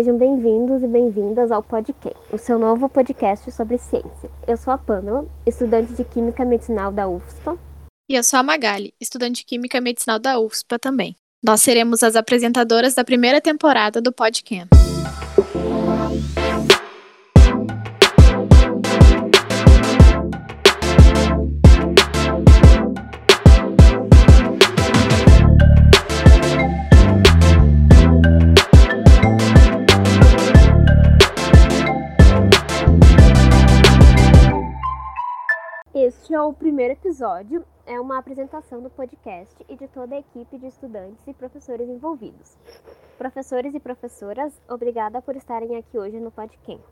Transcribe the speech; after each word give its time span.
Sejam 0.00 0.16
bem-vindos 0.16 0.82
e 0.82 0.86
bem-vindas 0.86 1.52
ao 1.52 1.62
Podcast, 1.62 2.18
o 2.32 2.38
seu 2.38 2.58
novo 2.58 2.88
podcast 2.88 3.52
sobre 3.52 3.76
ciência. 3.76 4.30
Eu 4.48 4.56
sou 4.56 4.72
a 4.72 4.78
Pamela, 4.78 5.26
estudante 5.46 5.92
de 5.92 6.02
Química 6.04 6.42
Medicinal 6.42 6.90
da 6.90 7.06
UFSPA. 7.06 7.58
E 8.08 8.14
eu 8.14 8.24
sou 8.24 8.38
a 8.38 8.42
Magali, 8.42 8.94
estudante 8.98 9.40
de 9.40 9.44
Química 9.44 9.78
Medicinal 9.78 10.18
da 10.18 10.40
UFSPA 10.40 10.78
também. 10.78 11.14
Nós 11.44 11.60
seremos 11.60 12.02
as 12.02 12.16
apresentadoras 12.16 12.94
da 12.94 13.04
primeira 13.04 13.42
temporada 13.42 14.00
do 14.00 14.10
Podcast. 14.10 14.70
Este 36.30 36.36
é 36.36 36.42
o 36.42 36.52
primeiro 36.52 36.92
episódio, 36.92 37.66
é 37.84 37.98
uma 37.98 38.16
apresentação 38.16 38.80
do 38.80 38.88
podcast 38.88 39.52
e 39.68 39.74
de 39.74 39.88
toda 39.88 40.14
a 40.14 40.20
equipe 40.20 40.58
de 40.58 40.68
estudantes 40.68 41.26
e 41.26 41.34
professores 41.34 41.88
envolvidos. 41.88 42.56
Professores 43.18 43.74
e 43.74 43.80
professoras, 43.80 44.52
obrigada 44.68 45.20
por 45.20 45.34
estarem 45.34 45.74
aqui 45.74 45.98
hoje 45.98 46.20
no 46.20 46.30
podcast. 46.30 46.86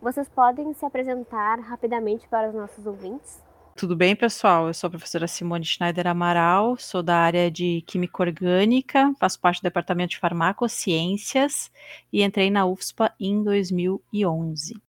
Vocês 0.00 0.26
podem 0.30 0.72
se 0.72 0.86
apresentar 0.86 1.60
rapidamente 1.60 2.26
para 2.28 2.48
os 2.48 2.54
nossos 2.54 2.86
ouvintes? 2.86 3.44
Tudo 3.76 3.94
bem, 3.94 4.16
pessoal? 4.16 4.68
Eu 4.68 4.72
sou 4.72 4.88
a 4.88 4.90
professora 4.92 5.28
Simone 5.28 5.66
Schneider 5.66 6.06
Amaral, 6.06 6.78
sou 6.78 7.02
da 7.02 7.18
área 7.18 7.50
de 7.50 7.82
Química 7.82 8.22
Orgânica, 8.22 9.12
faço 9.20 9.38
parte 9.38 9.60
do 9.60 9.64
Departamento 9.64 10.12
de 10.12 10.18
Farmacociências 10.18 11.70
e 12.10 12.22
entrei 12.22 12.50
na 12.50 12.64
UFSPA 12.64 13.12
em 13.20 13.42
2011. 13.42 14.85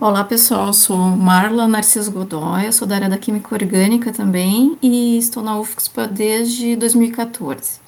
Olá 0.00 0.22
pessoal, 0.22 0.72
sou 0.72 0.96
Marla 0.96 1.66
Narciso 1.66 2.12
Godoy, 2.12 2.70
sou 2.70 2.86
da 2.86 2.94
área 2.94 3.08
da 3.08 3.18
Química 3.18 3.52
Orgânica 3.52 4.12
também 4.12 4.78
e 4.80 5.18
estou 5.18 5.42
na 5.42 5.58
UFSPA 5.58 6.06
desde 6.06 6.76
2014. 6.76 7.80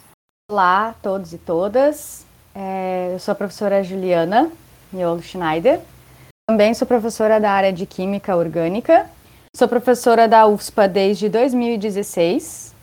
Olá 0.51 0.89
a 0.89 0.93
todos 0.95 1.33
e 1.33 1.39
todas, 1.39 2.27
é, 2.53 3.13
eu 3.15 3.19
sou 3.21 3.31
a 3.31 3.35
professora 3.37 3.85
Juliana 3.85 4.51
Miolo 4.93 5.23
Schneider, 5.23 5.81
também 6.49 6.75
sou 6.75 6.85
professora 6.85 7.39
da 7.39 7.53
área 7.53 7.73
de 7.73 7.87
Química 7.87 8.35
Orgânica, 8.35 9.09
sou 9.57 9.69
professora 9.69 10.27
da 10.27 10.49
UFSPA 10.49 10.89
desde 10.89 11.29
2016, 11.29 12.75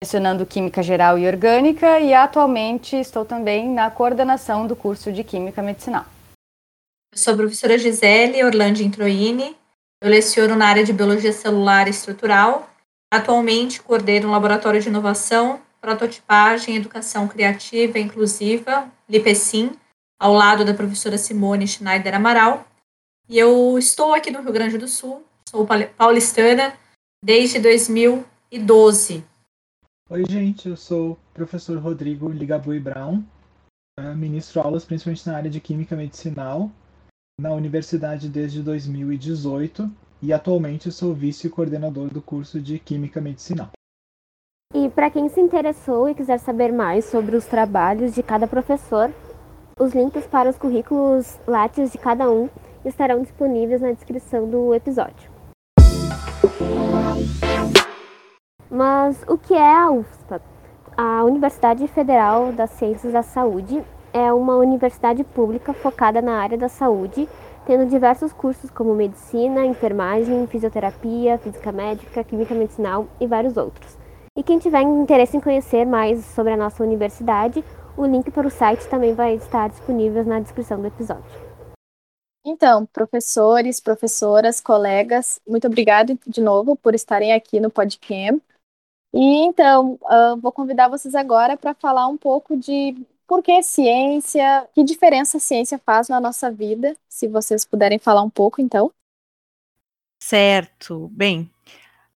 lecionando 0.00 0.46
Química 0.46 0.80
Geral 0.80 1.18
e 1.18 1.26
Orgânica 1.26 1.98
e 1.98 2.14
atualmente 2.14 2.94
estou 2.94 3.24
também 3.24 3.68
na 3.68 3.90
coordenação 3.90 4.68
do 4.68 4.76
curso 4.76 5.10
de 5.10 5.24
Química 5.24 5.60
Medicinal. 5.60 6.04
Eu 7.12 7.18
sou 7.18 7.34
a 7.34 7.36
professora 7.36 7.76
Gisele 7.76 8.44
Orlando 8.44 8.80
Introini, 8.80 9.56
eu 10.00 10.08
leciono 10.08 10.54
na 10.54 10.68
área 10.68 10.84
de 10.84 10.92
Biologia 10.92 11.32
Celular 11.32 11.88
e 11.88 11.90
Estrutural. 11.90 12.70
Atualmente 13.12 13.82
coordeno 13.82 14.28
um 14.28 14.30
laboratório 14.30 14.80
de 14.80 14.88
inovação, 14.88 15.60
prototipagem, 15.80 16.76
educação 16.76 17.26
criativa 17.26 17.98
e 17.98 18.02
inclusiva, 18.02 18.88
LIPECIM, 19.08 19.72
ao 20.20 20.32
lado 20.32 20.64
da 20.64 20.72
professora 20.72 21.18
Simone 21.18 21.66
Schneider 21.66 22.14
Amaral. 22.14 22.64
E 23.28 23.36
eu 23.36 23.76
estou 23.76 24.14
aqui 24.14 24.30
no 24.30 24.40
Rio 24.40 24.52
Grande 24.52 24.78
do 24.78 24.86
Sul, 24.86 25.26
sou 25.48 25.66
paulistana 25.96 26.78
desde 27.24 27.58
2012. 27.58 29.24
Oi, 30.08 30.24
gente, 30.28 30.68
eu 30.68 30.76
sou 30.76 31.12
o 31.12 31.18
professor 31.34 31.76
Rodrigo 31.78 32.28
Ligabui 32.30 32.78
Brown, 32.78 33.24
ministro 34.16 34.60
aulas 34.60 34.84
principalmente 34.84 35.26
na 35.26 35.36
área 35.36 35.50
de 35.50 35.60
Química 35.60 35.96
Medicinal 35.96 36.70
na 37.40 37.52
universidade 37.52 38.28
desde 38.28 38.62
2018 38.62 39.90
e 40.22 40.30
atualmente 40.30 40.92
sou 40.92 41.14
vice-coordenador 41.14 42.12
do 42.12 42.20
curso 42.20 42.60
de 42.60 42.78
Química 42.78 43.18
Medicinal. 43.18 43.70
E 44.74 44.90
para 44.90 45.10
quem 45.10 45.28
se 45.30 45.40
interessou 45.40 46.08
e 46.08 46.14
quiser 46.14 46.38
saber 46.38 46.70
mais 46.70 47.06
sobre 47.06 47.34
os 47.34 47.46
trabalhos 47.46 48.14
de 48.14 48.22
cada 48.22 48.46
professor, 48.46 49.10
os 49.78 49.94
links 49.94 50.26
para 50.26 50.50
os 50.50 50.58
currículos 50.58 51.38
Lattes 51.46 51.90
de 51.90 51.96
cada 51.96 52.30
um 52.30 52.50
estarão 52.84 53.22
disponíveis 53.22 53.80
na 53.80 53.92
descrição 53.92 54.48
do 54.48 54.74
episódio. 54.74 55.30
Mas 58.70 59.24
o 59.26 59.38
que 59.38 59.54
é 59.54 59.74
a 59.74 59.90
UFSPA? 59.90 60.42
A 60.94 61.24
Universidade 61.24 61.88
Federal 61.88 62.52
das 62.52 62.70
Ciências 62.70 63.14
da 63.14 63.22
Saúde 63.22 63.82
é 64.12 64.32
uma 64.32 64.56
universidade 64.56 65.22
pública 65.24 65.72
focada 65.72 66.20
na 66.20 66.38
área 66.38 66.58
da 66.58 66.68
saúde, 66.68 67.28
tendo 67.66 67.86
diversos 67.86 68.32
cursos 68.32 68.70
como 68.70 68.94
medicina, 68.94 69.64
enfermagem, 69.64 70.46
fisioterapia, 70.46 71.38
física 71.38 71.70
médica, 71.70 72.24
química 72.24 72.54
medicinal 72.54 73.06
e 73.20 73.26
vários 73.26 73.56
outros. 73.56 73.96
E 74.36 74.42
quem 74.42 74.58
tiver 74.58 74.82
interesse 74.82 75.36
em 75.36 75.40
conhecer 75.40 75.84
mais 75.84 76.24
sobre 76.24 76.52
a 76.52 76.56
nossa 76.56 76.82
universidade, 76.82 77.64
o 77.96 78.06
link 78.06 78.30
para 78.30 78.46
o 78.46 78.50
site 78.50 78.88
também 78.88 79.14
vai 79.14 79.34
estar 79.34 79.68
disponível 79.68 80.24
na 80.24 80.40
descrição 80.40 80.80
do 80.80 80.86
episódio. 80.86 81.50
Então, 82.44 82.86
professores, 82.86 83.80
professoras, 83.80 84.60
colegas, 84.60 85.40
muito 85.46 85.66
obrigada 85.66 86.16
de 86.26 86.40
novo 86.40 86.74
por 86.74 86.94
estarem 86.94 87.34
aqui 87.34 87.60
no 87.60 87.70
podcast. 87.70 88.40
E 89.12 89.44
então, 89.44 89.98
uh, 90.02 90.40
vou 90.40 90.52
convidar 90.52 90.88
vocês 90.88 91.14
agora 91.14 91.56
para 91.56 91.74
falar 91.74 92.06
um 92.06 92.16
pouco 92.16 92.56
de 92.56 92.96
por 93.30 93.44
que 93.44 93.62
ciência? 93.62 94.68
Que 94.74 94.82
diferença 94.82 95.36
a 95.36 95.40
ciência 95.40 95.78
faz 95.78 96.08
na 96.08 96.20
nossa 96.20 96.50
vida? 96.50 96.96
Se 97.08 97.28
vocês 97.28 97.64
puderem 97.64 97.96
falar 97.96 98.22
um 98.22 98.28
pouco, 98.28 98.60
então. 98.60 98.92
Certo. 100.20 101.06
Bem, 101.12 101.48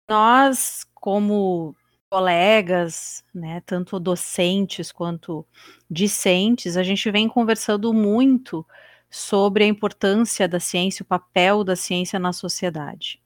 nós, 0.10 0.88
como 0.96 1.76
colegas, 2.10 3.26
né, 3.36 3.62
tanto 3.66 4.00
docentes 4.00 4.90
quanto 4.90 5.46
discentes, 5.90 6.78
a 6.78 6.84
gente 6.84 7.12
vem 7.12 7.28
conversando 7.28 7.94
muito 7.94 8.66
sobre 9.10 9.66
a 9.66 9.68
importância 9.68 10.48
da 10.48 10.62
ciência, 10.62 11.04
o 11.04 11.06
papel 11.06 11.66
da 11.66 11.76
ciência 11.76 12.18
na 12.18 12.32
sociedade. 12.32 13.22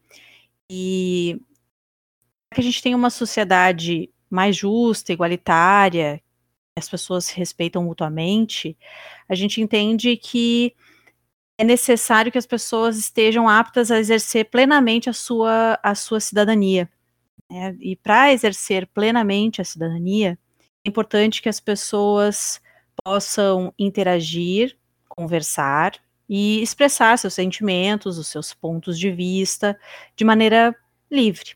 E 0.72 1.40
que 2.52 2.62
a 2.62 2.64
gente 2.64 2.82
tenha 2.82 2.98
uma 2.98 3.12
sociedade 3.12 4.10
mais 4.28 4.58
justa, 4.58 5.14
igualitária, 5.14 6.20
as 6.76 6.90
pessoas 6.90 7.26
se 7.26 7.36
respeitam 7.38 7.84
mutuamente, 7.84 8.78
a 9.30 9.36
gente 9.36 9.62
entende 9.62 10.18
que 10.18 10.76
é 11.58 11.64
necessário 11.64 12.32
que 12.32 12.38
as 12.38 12.46
pessoas 12.46 12.98
estejam 12.98 13.48
aptas 13.48 13.90
a 13.90 13.98
exercer 13.98 14.50
plenamente 14.50 15.10
a 15.10 15.14
sua, 15.14 15.80
a 15.82 15.96
sua 15.96 16.20
cidadania. 16.20 16.90
Né? 17.50 17.78
E 17.80 17.96
para 17.96 18.34
exercer 18.34 18.88
plenamente 18.88 19.62
a 19.62 19.66
cidadania, 19.66 20.38
é 20.84 20.90
importante 20.90 21.42
que 21.42 21.48
as 21.48 21.62
pessoas 21.62 22.62
possam 23.04 23.74
interagir, 23.80 24.78
conversar 25.08 25.94
e 26.28 26.62
expressar 26.62 27.18
seus 27.18 27.34
sentimentos, 27.34 28.18
os 28.18 28.28
seus 28.28 28.54
pontos 28.54 29.00
de 29.00 29.12
vista 29.12 29.80
de 30.14 30.26
maneira 30.26 30.76
livre. 31.10 31.56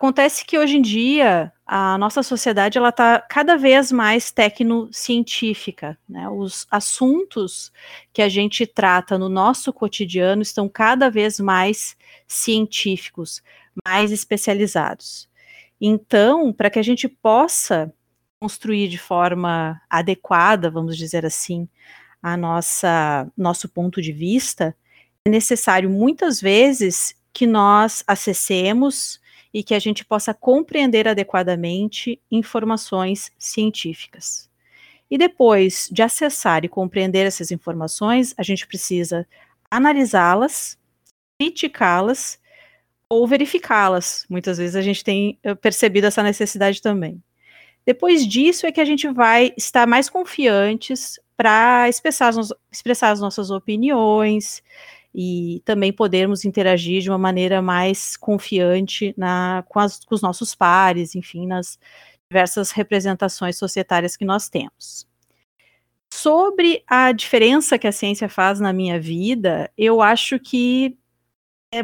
Acontece 0.00 0.46
que 0.46 0.58
hoje 0.58 0.78
em 0.78 0.80
dia 0.80 1.52
a 1.66 1.98
nossa 1.98 2.22
sociedade 2.22 2.78
ela 2.78 2.88
está 2.88 3.20
cada 3.20 3.58
vez 3.58 3.92
mais 3.92 4.30
tecnocientífica. 4.32 5.98
Né? 6.08 6.26
Os 6.26 6.66
assuntos 6.70 7.70
que 8.10 8.22
a 8.22 8.28
gente 8.30 8.66
trata 8.66 9.18
no 9.18 9.28
nosso 9.28 9.74
cotidiano 9.74 10.40
estão 10.40 10.70
cada 10.70 11.10
vez 11.10 11.38
mais 11.38 11.98
científicos, 12.26 13.42
mais 13.86 14.10
especializados. 14.10 15.28
Então, 15.78 16.50
para 16.50 16.70
que 16.70 16.78
a 16.78 16.82
gente 16.82 17.06
possa 17.06 17.92
construir 18.40 18.88
de 18.88 18.96
forma 18.96 19.78
adequada, 19.90 20.70
vamos 20.70 20.96
dizer 20.96 21.26
assim, 21.26 21.68
a 22.22 22.38
nossa 22.38 23.30
nosso 23.36 23.68
ponto 23.68 24.00
de 24.00 24.12
vista, 24.12 24.74
é 25.26 25.30
necessário 25.30 25.90
muitas 25.90 26.40
vezes 26.40 27.14
que 27.34 27.46
nós 27.46 28.02
acessemos 28.06 29.20
e 29.52 29.62
que 29.62 29.74
a 29.74 29.78
gente 29.78 30.04
possa 30.04 30.32
compreender 30.32 31.08
adequadamente 31.08 32.20
informações 32.30 33.32
científicas. 33.38 34.48
E 35.10 35.18
depois 35.18 35.88
de 35.90 36.02
acessar 36.02 36.64
e 36.64 36.68
compreender 36.68 37.26
essas 37.26 37.50
informações, 37.50 38.32
a 38.38 38.42
gente 38.42 38.66
precisa 38.66 39.26
analisá-las, 39.70 40.78
criticá-las 41.38 42.38
ou 43.08 43.26
verificá-las. 43.26 44.24
Muitas 44.28 44.58
vezes 44.58 44.76
a 44.76 44.82
gente 44.82 45.02
tem 45.02 45.38
eh, 45.42 45.54
percebido 45.54 46.06
essa 46.06 46.22
necessidade 46.22 46.80
também. 46.80 47.20
Depois 47.84 48.24
disso 48.26 48.66
é 48.66 48.72
que 48.72 48.80
a 48.80 48.84
gente 48.84 49.08
vai 49.08 49.52
estar 49.56 49.86
mais 49.86 50.08
confiantes 50.08 51.18
para 51.36 51.88
expressar, 51.88 52.32
expressar 52.70 53.10
as 53.10 53.20
nossas 53.20 53.50
opiniões, 53.50 54.62
e 55.14 55.62
também 55.64 55.92
podermos 55.92 56.44
interagir 56.44 57.02
de 57.02 57.10
uma 57.10 57.18
maneira 57.18 57.60
mais 57.62 58.16
confiante 58.16 59.14
na, 59.16 59.64
com, 59.68 59.80
as, 59.80 60.04
com 60.04 60.14
os 60.14 60.22
nossos 60.22 60.54
pares, 60.54 61.14
enfim, 61.14 61.46
nas 61.46 61.78
diversas 62.30 62.70
representações 62.70 63.56
societárias 63.58 64.16
que 64.16 64.24
nós 64.24 64.48
temos. 64.48 65.06
sobre 66.12 66.82
a 66.86 67.12
diferença 67.12 67.78
que 67.78 67.86
a 67.86 67.92
ciência 67.92 68.28
faz 68.28 68.60
na 68.60 68.72
minha 68.72 69.00
vida, 69.00 69.70
eu 69.76 70.02
acho 70.02 70.38
que 70.38 70.96
é, 71.72 71.80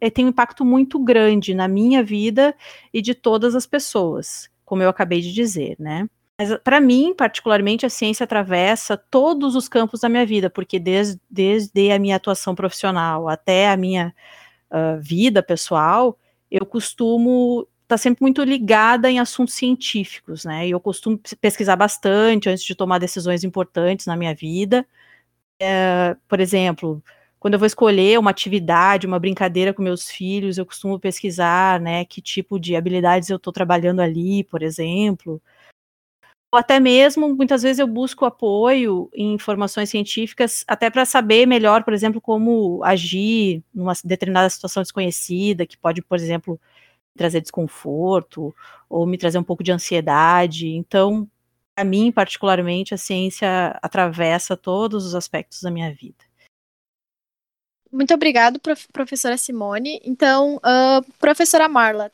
é, 0.00 0.10
tem 0.10 0.26
um 0.26 0.28
impacto 0.28 0.64
muito 0.64 0.98
grande 0.98 1.54
na 1.54 1.68
minha 1.68 2.02
vida 2.02 2.54
e 2.92 3.00
de 3.02 3.14
todas 3.14 3.54
as 3.54 3.66
pessoas, 3.66 4.50
como 4.64 4.82
eu 4.82 4.88
acabei 4.90 5.20
de 5.20 5.32
dizer, 5.32 5.76
né? 5.78 6.08
Mas 6.42 6.58
para 6.64 6.80
mim, 6.80 7.14
particularmente, 7.14 7.86
a 7.86 7.90
ciência 7.90 8.24
atravessa 8.24 8.96
todos 8.96 9.54
os 9.54 9.68
campos 9.68 10.00
da 10.00 10.08
minha 10.08 10.26
vida, 10.26 10.50
porque 10.50 10.78
desde, 10.78 11.20
desde 11.30 11.92
a 11.92 11.98
minha 12.00 12.16
atuação 12.16 12.54
profissional 12.54 13.28
até 13.28 13.70
a 13.70 13.76
minha 13.76 14.12
uh, 14.70 15.00
vida 15.00 15.40
pessoal, 15.42 16.18
eu 16.50 16.66
costumo 16.66 17.68
estar 17.84 17.94
tá 17.94 17.98
sempre 17.98 18.22
muito 18.22 18.42
ligada 18.42 19.08
em 19.08 19.20
assuntos 19.20 19.54
científicos, 19.54 20.44
né? 20.44 20.66
E 20.66 20.72
eu 20.72 20.80
costumo 20.80 21.20
pesquisar 21.40 21.76
bastante 21.76 22.48
antes 22.48 22.64
de 22.64 22.74
tomar 22.74 22.98
decisões 22.98 23.44
importantes 23.44 24.06
na 24.06 24.16
minha 24.16 24.34
vida. 24.34 24.84
É, 25.60 26.16
por 26.28 26.40
exemplo, 26.40 27.02
quando 27.38 27.54
eu 27.54 27.60
vou 27.60 27.66
escolher 27.66 28.18
uma 28.18 28.30
atividade, 28.30 29.06
uma 29.06 29.18
brincadeira 29.20 29.72
com 29.72 29.82
meus 29.82 30.10
filhos, 30.10 30.58
eu 30.58 30.66
costumo 30.66 30.98
pesquisar, 30.98 31.80
né, 31.80 32.04
que 32.04 32.20
tipo 32.20 32.58
de 32.58 32.76
habilidades 32.76 33.30
eu 33.30 33.36
estou 33.36 33.52
trabalhando 33.52 34.00
ali, 34.00 34.44
por 34.44 34.62
exemplo. 34.62 35.40
Até 36.54 36.78
mesmo, 36.78 37.34
muitas 37.34 37.62
vezes 37.62 37.78
eu 37.78 37.86
busco 37.86 38.26
apoio 38.26 39.08
em 39.14 39.32
informações 39.32 39.88
científicas, 39.88 40.62
até 40.68 40.90
para 40.90 41.06
saber 41.06 41.46
melhor, 41.46 41.82
por 41.82 41.94
exemplo, 41.94 42.20
como 42.20 42.84
agir 42.84 43.64
numa 43.72 43.94
determinada 44.04 44.50
situação 44.50 44.82
desconhecida, 44.82 45.64
que 45.64 45.78
pode, 45.78 46.02
por 46.02 46.16
exemplo, 46.16 46.60
trazer 47.16 47.40
desconforto 47.40 48.54
ou 48.86 49.06
me 49.06 49.16
trazer 49.16 49.38
um 49.38 49.42
pouco 49.42 49.64
de 49.64 49.72
ansiedade. 49.72 50.68
Então, 50.68 51.26
para 51.74 51.84
mim, 51.84 52.12
particularmente, 52.12 52.92
a 52.92 52.98
ciência 52.98 53.78
atravessa 53.82 54.54
todos 54.54 55.06
os 55.06 55.14
aspectos 55.14 55.62
da 55.62 55.70
minha 55.70 55.90
vida. 55.94 56.22
Muito 57.90 58.12
obrigado, 58.12 58.60
prof, 58.60 58.88
professora 58.92 59.38
Simone. 59.38 60.00
Então, 60.04 60.56
uh, 60.56 61.12
professora 61.18 61.66
Marla, 61.66 62.12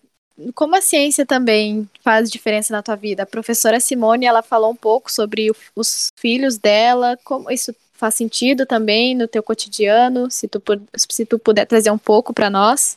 como 0.54 0.76
a 0.76 0.80
ciência 0.80 1.26
também 1.26 1.88
faz 2.02 2.30
diferença 2.30 2.72
na 2.72 2.82
tua 2.82 2.96
vida? 2.96 3.22
A 3.22 3.26
professora 3.26 3.80
Simone, 3.80 4.26
ela 4.26 4.42
falou 4.42 4.70
um 4.70 4.76
pouco 4.76 5.10
sobre 5.10 5.50
os 5.74 6.08
filhos 6.16 6.58
dela, 6.58 7.18
como 7.24 7.50
isso 7.50 7.74
faz 7.92 8.14
sentido 8.14 8.64
também 8.64 9.14
no 9.14 9.26
teu 9.26 9.42
cotidiano, 9.42 10.30
se 10.30 10.46
tu, 10.46 10.62
se 10.96 11.26
tu 11.26 11.38
puder 11.38 11.66
trazer 11.66 11.90
um 11.90 11.98
pouco 11.98 12.32
para 12.32 12.48
nós. 12.48 12.96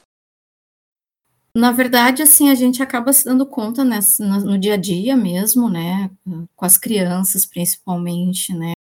Na 1.53 1.71
verdade, 1.71 2.21
assim, 2.21 2.49
a 2.49 2.55
gente 2.55 2.81
acaba 2.81 3.11
se 3.11 3.25
dando 3.25 3.45
conta 3.45 3.83
no 3.83 4.57
dia 4.57 4.75
a 4.75 4.77
dia 4.77 5.17
mesmo, 5.17 5.69
né, 5.69 6.09
com 6.55 6.65
as 6.65 6.77
crianças 6.77 7.45
principalmente, 7.45 8.53
né, 8.53 8.71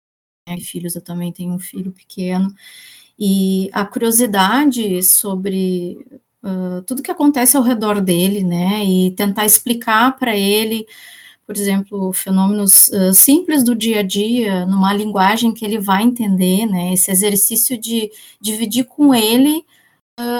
filhos, 0.61 0.95
eu 0.95 1.03
também 1.03 1.33
tenho 1.33 1.53
um 1.53 1.59
filho 1.59 1.91
pequeno, 1.91 2.55
e 3.19 3.69
a 3.73 3.85
curiosidade 3.85 5.03
sobre 5.03 6.07
uh, 6.43 6.83
tudo 6.83 7.03
que 7.03 7.11
acontece 7.11 7.57
ao 7.57 7.63
redor 7.63 8.01
dele, 8.01 8.43
né, 8.43 8.85
e 8.85 9.11
tentar 9.13 9.45
explicar 9.47 10.17
para 10.19 10.37
ele, 10.37 10.87
por 11.47 11.57
exemplo, 11.57 12.13
fenômenos 12.13 12.89
uh, 12.89 13.13
simples 13.13 13.65
do 13.65 13.75
dia 13.75 14.01
a 14.01 14.03
dia, 14.03 14.67
numa 14.67 14.93
linguagem 14.93 15.53
que 15.53 15.65
ele 15.65 15.79
vai 15.79 16.03
entender, 16.03 16.67
né, 16.67 16.93
esse 16.93 17.11
exercício 17.11 17.79
de 17.79 18.11
dividir 18.41 18.85
com 18.85 19.15
ele 19.15 19.65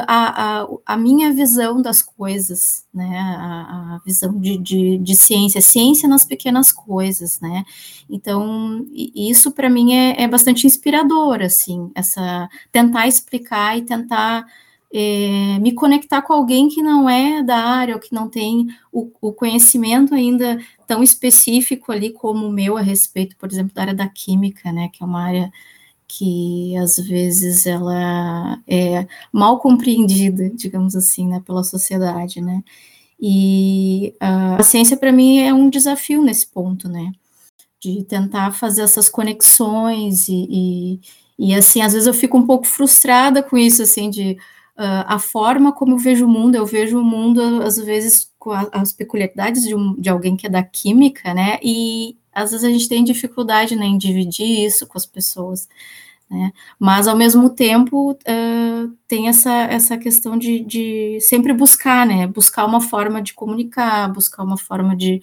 a, 0.07 0.63
a, 0.63 0.69
a, 0.87 0.97
minha 0.97 1.33
visão 1.33 1.81
das 1.81 2.03
coisas, 2.03 2.85
né, 2.93 3.19
a, 3.19 3.95
a 3.97 4.01
visão 4.05 4.39
de, 4.39 4.59
de, 4.59 4.99
de, 4.99 5.17
ciência, 5.17 5.61
ciência 5.61 6.09
nas 6.09 6.25
pequenas 6.25 6.71
coisas, 6.71 7.41
né, 7.41 7.65
então 8.09 8.87
isso 8.93 9.53
para 9.53 9.71
mim 9.71 9.95
é, 9.95 10.23
é, 10.23 10.29
bastante 10.29 10.67
inspirador, 10.67 11.41
assim, 11.43 11.91
essa, 11.95 12.49
tentar 12.71 13.07
explicar 13.09 13.79
e 13.79 13.83
tentar 13.83 14.47
é, 14.93 15.59
me 15.61 15.73
conectar 15.73 16.23
com 16.23 16.33
alguém 16.33 16.69
que 16.69 16.83
não 16.83 17.09
é 17.09 17.43
da 17.43 17.57
área, 17.57 17.95
ou 17.95 18.01
que 18.01 18.15
não 18.15 18.29
tem 18.29 18.67
o, 18.93 19.11
o 19.21 19.33
conhecimento 19.33 20.15
ainda 20.15 20.59
tão 20.87 21.03
específico 21.03 21.93
ali 21.93 22.11
como 22.13 22.47
o 22.47 22.53
meu 22.53 22.77
a 22.77 22.81
respeito, 22.81 23.37
por 23.37 23.51
exemplo, 23.51 23.73
da 23.75 23.83
área 23.83 23.95
da 23.95 24.09
química, 24.09 24.73
né, 24.73 24.89
que 24.93 25.03
é 25.03 25.07
uma 25.07 25.23
área 25.23 25.53
que 26.09 26.77
às 26.77 26.97
vezes 26.97 27.67
ela 27.67 28.61
é 28.67 29.07
mal 29.33 29.61
compreendida, 29.61 30.51
digamos 30.55 30.97
assim, 30.97 31.29
né, 31.29 31.41
pela 31.45 31.63
sociedade, 31.63 32.41
né? 32.41 32.63
E 33.21 34.15
a 34.19 34.63
ciência 34.63 34.97
para 34.97 35.13
mim 35.13 35.41
é 35.41 35.53
um 35.53 35.69
desafio 35.69 36.23
nesse 36.23 36.47
ponto, 36.47 36.89
né? 36.89 37.13
De 37.81 38.03
tentar 38.05 38.53
fazer 38.53 38.83
essas 38.83 39.09
conexões 39.09 40.29
e, 40.29 40.49
e, 40.51 41.01
e 41.39 41.55
assim, 41.55 41.83
às 41.83 41.93
vezes 41.93 42.07
eu 42.07 42.15
fico 42.15 42.39
um 42.39 42.47
pouco 42.47 42.67
frustrada 42.67 43.43
com 43.43 43.59
isso, 43.59 43.83
assim, 43.83 44.11
de 44.11 44.39
uh, 44.79 45.05
a 45.07 45.19
forma 45.19 45.73
como 45.73 45.93
eu 45.93 45.99
vejo 45.99 46.27
o 46.27 46.29
mundo, 46.29 46.55
eu 46.55 46.67
vejo 46.67 46.99
o 47.01 47.05
mundo 47.05 47.63
às 47.63 47.77
vezes 47.77 48.31
com 48.39 48.53
a, 48.53 48.69
as 48.73 48.93
peculiaridades 48.93 49.63
de, 49.63 49.75
um, 49.75 49.95
de 50.01 50.09
alguém 50.09 50.37
que 50.37 50.47
é 50.47 50.51
da 50.51 50.63
química, 50.63 51.35
né? 51.35 51.59
E 51.63 52.17
às 52.33 52.51
vezes 52.51 52.65
a 52.65 52.71
gente 52.71 52.89
tem 52.89 53.05
dificuldade 53.05 53.77
né, 53.77 53.87
em 53.87 53.99
dividir 53.99 54.65
isso 54.65 54.87
com 54.87 54.97
as 54.97 55.07
pessoas. 55.07 55.69
Né? 56.31 56.53
Mas, 56.79 57.09
ao 57.09 57.17
mesmo 57.17 57.51
tempo, 57.51 58.13
uh, 58.13 58.97
tem 59.09 59.29
essa, 59.29 59.53
essa 59.65 59.99
questão 59.99 60.39
de, 60.39 60.61
de 60.61 61.19
sempre 61.21 61.53
buscar, 61.53 62.07
né? 62.07 62.27
Buscar 62.29 62.65
uma 62.67 62.81
forma 62.81 63.21
de 63.21 63.35
comunicar, 63.35 64.13
buscar 64.13 64.45
uma 64.45 64.57
forma 64.57 64.97
de, 64.97 65.21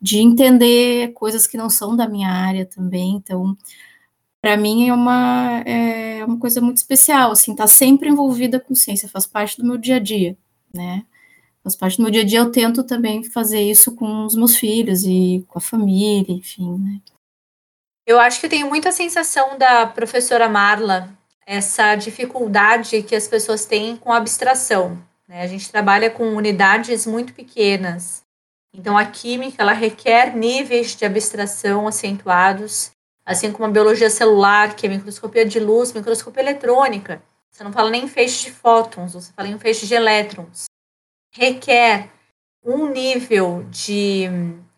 de 0.00 0.18
entender 0.18 1.12
coisas 1.14 1.48
que 1.48 1.56
não 1.56 1.68
são 1.68 1.96
da 1.96 2.08
minha 2.08 2.30
área 2.30 2.64
também. 2.64 3.16
Então, 3.16 3.56
para 4.42 4.56
mim 4.56 4.88
é 4.88 4.92
uma, 4.92 5.62
é 5.66 6.24
uma 6.24 6.38
coisa 6.38 6.60
muito 6.60 6.78
especial, 6.78 7.32
assim, 7.32 7.54
tá 7.54 7.66
sempre 7.66 8.08
envolvida 8.08 8.60
com 8.60 8.74
ciência, 8.74 9.08
faz 9.08 9.26
parte 9.26 9.58
do 9.58 9.66
meu 9.66 9.76
dia 9.76 9.96
a 9.96 10.00
dia, 10.00 10.36
né? 10.72 11.04
Faz 11.62 11.74
parte 11.74 11.96
do 11.96 12.04
meu 12.04 12.12
dia 12.12 12.22
a 12.22 12.24
dia, 12.24 12.38
eu 12.38 12.52
tento 12.52 12.84
também 12.84 13.24
fazer 13.24 13.60
isso 13.60 13.94
com 13.96 14.24
os 14.24 14.36
meus 14.36 14.56
filhos 14.56 15.04
e 15.04 15.44
com 15.48 15.58
a 15.58 15.62
família, 15.62 16.32
enfim, 16.32 16.78
né? 16.78 17.00
Eu 18.06 18.20
acho 18.20 18.38
que 18.38 18.46
eu 18.46 18.50
tenho 18.50 18.68
muita 18.68 18.92
sensação 18.92 19.58
da 19.58 19.84
professora 19.84 20.48
Marla, 20.48 21.12
essa 21.44 21.96
dificuldade 21.96 23.02
que 23.02 23.16
as 23.16 23.26
pessoas 23.26 23.66
têm 23.66 23.96
com 23.96 24.12
abstração. 24.12 24.96
Né? 25.26 25.42
A 25.42 25.46
gente 25.48 25.70
trabalha 25.70 26.08
com 26.08 26.34
unidades 26.34 27.04
muito 27.04 27.34
pequenas. 27.34 28.22
Então, 28.72 28.96
a 28.96 29.06
química 29.06 29.62
ela 29.62 29.72
requer 29.72 30.36
níveis 30.36 30.94
de 30.94 31.04
abstração 31.04 31.88
acentuados, 31.88 32.92
assim 33.26 33.52
como 33.52 33.66
a 33.66 33.70
biologia 33.70 34.08
celular, 34.08 34.76
que 34.76 34.86
é 34.86 34.88
microscopia 34.88 35.44
de 35.44 35.60
luz, 35.60 35.92
microscopia 35.92 36.42
eletrônica. 36.42 37.20
Você 37.50 37.64
não 37.64 37.72
fala 37.72 37.90
nem 37.90 38.04
em 38.04 38.08
feixe 38.08 38.44
de 38.44 38.52
fótons, 38.52 39.14
você 39.14 39.32
fala 39.32 39.48
em 39.48 39.58
feixe 39.58 39.86
de 39.86 39.94
elétrons. 39.94 40.66
Requer 41.34 42.10
um 42.64 42.88
nível 42.90 43.66
de 43.68 44.30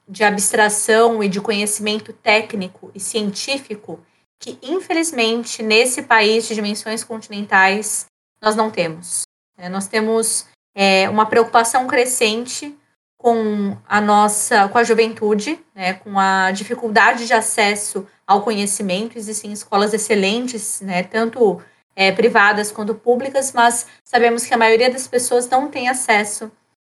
de 0.08 0.24
abstração 0.24 1.22
e 1.22 1.28
de 1.28 1.40
conhecimento 1.40 2.12
técnico 2.12 2.90
e 2.94 3.00
científico 3.00 4.00
que, 4.40 4.58
infelizmente, 4.62 5.62
nesse 5.62 6.02
país 6.02 6.48
de 6.48 6.54
dimensões 6.54 7.04
continentais, 7.04 8.06
nós 8.40 8.56
não 8.56 8.70
temos. 8.70 9.22
É, 9.58 9.68
nós 9.68 9.86
temos 9.86 10.46
é, 10.74 11.08
uma 11.10 11.26
preocupação 11.26 11.86
crescente 11.86 12.74
com 13.18 13.76
a 13.86 14.00
nossa, 14.00 14.68
com 14.68 14.78
a 14.78 14.84
juventude, 14.84 15.60
né, 15.74 15.94
com 15.94 16.18
a 16.18 16.52
dificuldade 16.52 17.26
de 17.26 17.34
acesso 17.34 18.06
ao 18.24 18.42
conhecimento. 18.42 19.18
Existem 19.18 19.52
escolas 19.52 19.92
excelentes, 19.92 20.80
né, 20.80 21.02
tanto 21.02 21.60
é, 21.96 22.12
privadas 22.12 22.70
quanto 22.70 22.94
públicas, 22.94 23.52
mas 23.52 23.88
sabemos 24.04 24.46
que 24.46 24.54
a 24.54 24.58
maioria 24.58 24.88
das 24.88 25.08
pessoas 25.08 25.48
não 25.48 25.68
tem 25.68 25.88
acesso 25.88 26.50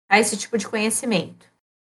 a 0.10 0.20
esse 0.20 0.36
tipo 0.36 0.58
de 0.58 0.68
conhecimento. 0.68 1.46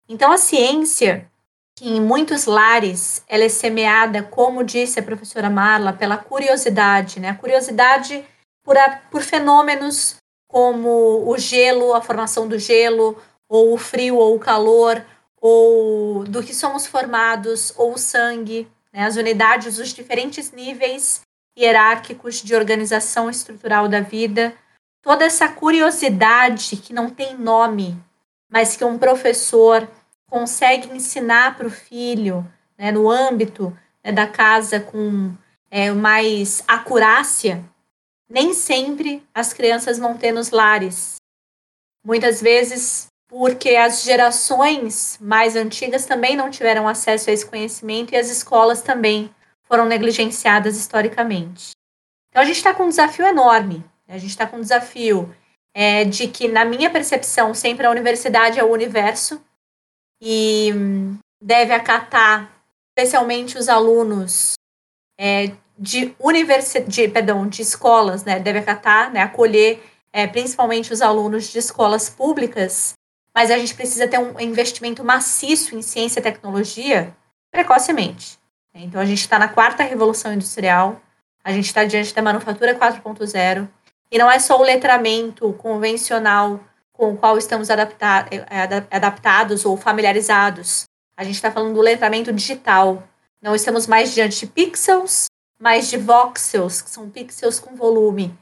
Então, 0.07 0.31
a 0.31 0.37
ciência, 0.37 1.29
que 1.75 1.89
em 1.89 1.99
muitos 1.99 2.45
lares 2.45 3.23
ela 3.27 3.43
é 3.43 3.49
semeada, 3.49 4.21
como 4.21 4.63
disse 4.63 4.99
a 4.99 5.03
professora 5.03 5.49
Marla, 5.49 5.93
pela 5.93 6.17
curiosidade, 6.17 7.19
né? 7.19 7.29
A 7.29 7.35
curiosidade 7.35 8.23
por, 8.63 8.77
a, 8.77 9.01
por 9.11 9.21
fenômenos 9.21 10.17
como 10.47 11.29
o 11.29 11.37
gelo, 11.37 11.93
a 11.93 12.01
formação 12.01 12.47
do 12.47 12.57
gelo, 12.57 13.17
ou 13.49 13.73
o 13.73 13.77
frio 13.77 14.17
ou 14.17 14.35
o 14.35 14.39
calor, 14.39 15.03
ou 15.39 16.23
do 16.23 16.43
que 16.43 16.53
somos 16.53 16.85
formados, 16.87 17.73
ou 17.77 17.93
o 17.93 17.97
sangue, 17.97 18.67
né? 18.91 19.05
as 19.05 19.15
unidades, 19.15 19.77
os 19.77 19.89
diferentes 19.89 20.51
níveis 20.51 21.21
hierárquicos 21.57 22.41
de 22.41 22.55
organização 22.55 23.29
estrutural 23.29 23.87
da 23.87 24.01
vida. 24.01 24.53
Toda 25.01 25.25
essa 25.25 25.47
curiosidade 25.47 26.77
que 26.77 26.93
não 26.93 27.09
tem 27.09 27.35
nome, 27.35 27.97
mas 28.49 28.75
que 28.75 28.83
um 28.83 28.97
professor 28.97 29.87
consegue 30.29 30.93
ensinar 30.95 31.57
para 31.57 31.67
o 31.67 31.71
filho, 31.71 32.45
né, 32.77 32.91
no 32.91 33.09
âmbito 33.09 33.75
né, 34.03 34.11
da 34.11 34.27
casa 34.27 34.79
com 34.79 35.33
é, 35.71 35.91
mais 35.91 36.63
acurácia, 36.67 37.63
nem 38.29 38.53
sempre 38.53 39.25
as 39.33 39.53
crianças 39.53 39.97
vão 39.97 40.17
ter 40.17 40.31
nos 40.31 40.49
lares. 40.49 41.15
Muitas 42.05 42.41
vezes 42.41 43.07
porque 43.27 43.75
as 43.75 44.03
gerações 44.03 45.17
mais 45.21 45.55
antigas 45.55 46.05
também 46.05 46.35
não 46.35 46.49
tiveram 46.49 46.87
acesso 46.87 47.29
a 47.29 47.33
esse 47.33 47.45
conhecimento 47.45 48.13
e 48.13 48.17
as 48.17 48.29
escolas 48.29 48.81
também 48.81 49.29
foram 49.63 49.85
negligenciadas 49.85 50.77
historicamente. 50.77 51.71
Então 52.29 52.41
a 52.41 52.45
gente 52.45 52.57
está 52.57 52.73
com 52.73 52.83
um 52.83 52.89
desafio 52.89 53.25
enorme. 53.25 53.83
Né? 54.07 54.15
A 54.15 54.17
gente 54.17 54.29
está 54.29 54.47
com 54.47 54.57
um 54.57 54.61
desafio 54.61 55.35
é, 55.73 56.05
de 56.05 56.27
que, 56.27 56.47
na 56.47 56.63
minha 56.63 56.89
percepção, 56.89 57.53
sempre 57.53 57.85
a 57.85 57.91
universidade 57.91 58.59
é 58.59 58.63
o 58.63 58.71
universo 58.71 59.41
e 60.21 60.71
deve 61.39 61.73
acatar, 61.73 62.51
especialmente 62.89 63.57
os 63.57 63.69
alunos 63.69 64.53
é, 65.19 65.51
de 65.77 66.15
perdão, 67.13 67.47
de 67.47 67.61
escolas, 67.61 68.23
né? 68.23 68.39
Deve 68.39 68.59
acatar, 68.59 69.11
né? 69.11 69.21
Acolher 69.21 69.83
é, 70.11 70.25
principalmente 70.25 70.91
os 70.91 71.01
alunos 71.01 71.51
de 71.51 71.59
escolas 71.59 72.09
públicas, 72.09 72.93
mas 73.37 73.51
a 73.51 73.57
gente 73.59 73.75
precisa 73.75 74.07
ter 74.07 74.17
um 74.17 74.39
investimento 74.39 75.03
maciço 75.03 75.75
em 75.75 75.81
ciência 75.83 76.19
e 76.19 76.23
tecnologia 76.23 77.15
precocemente. 77.51 78.39
Então, 78.73 78.99
a 78.99 79.05
gente 79.05 79.19
está 79.19 79.37
na 79.37 79.47
quarta 79.47 79.83
revolução 79.83 80.33
industrial, 80.33 80.99
a 81.43 81.51
gente 81.51 81.67
está 81.67 81.85
diante 81.85 82.15
da 82.15 82.21
manufatura 82.23 82.73
4.0, 82.73 83.69
e 84.09 84.17
não 84.17 84.31
é 84.31 84.39
só 84.39 84.59
o 84.59 84.63
letramento 84.63 85.53
convencional 85.53 86.59
com 86.91 87.13
o 87.13 87.17
qual 87.17 87.37
estamos 87.37 87.69
é, 87.69 87.75
adaptados 88.89 89.65
ou 89.65 89.77
familiarizados. 89.77 90.85
A 91.15 91.23
gente 91.23 91.35
está 91.35 91.51
falando 91.51 91.75
do 91.75 91.81
letramento 91.81 92.33
digital. 92.33 93.07
Não 93.39 93.53
estamos 93.53 93.85
mais 93.85 94.15
diante 94.15 94.39
de 94.39 94.47
pixels, 94.47 95.25
mas 95.59 95.91
de 95.91 95.97
voxels, 95.97 96.81
que 96.81 96.89
são 96.89 97.07
pixels 97.07 97.59
com 97.59 97.75
volume. 97.75 98.35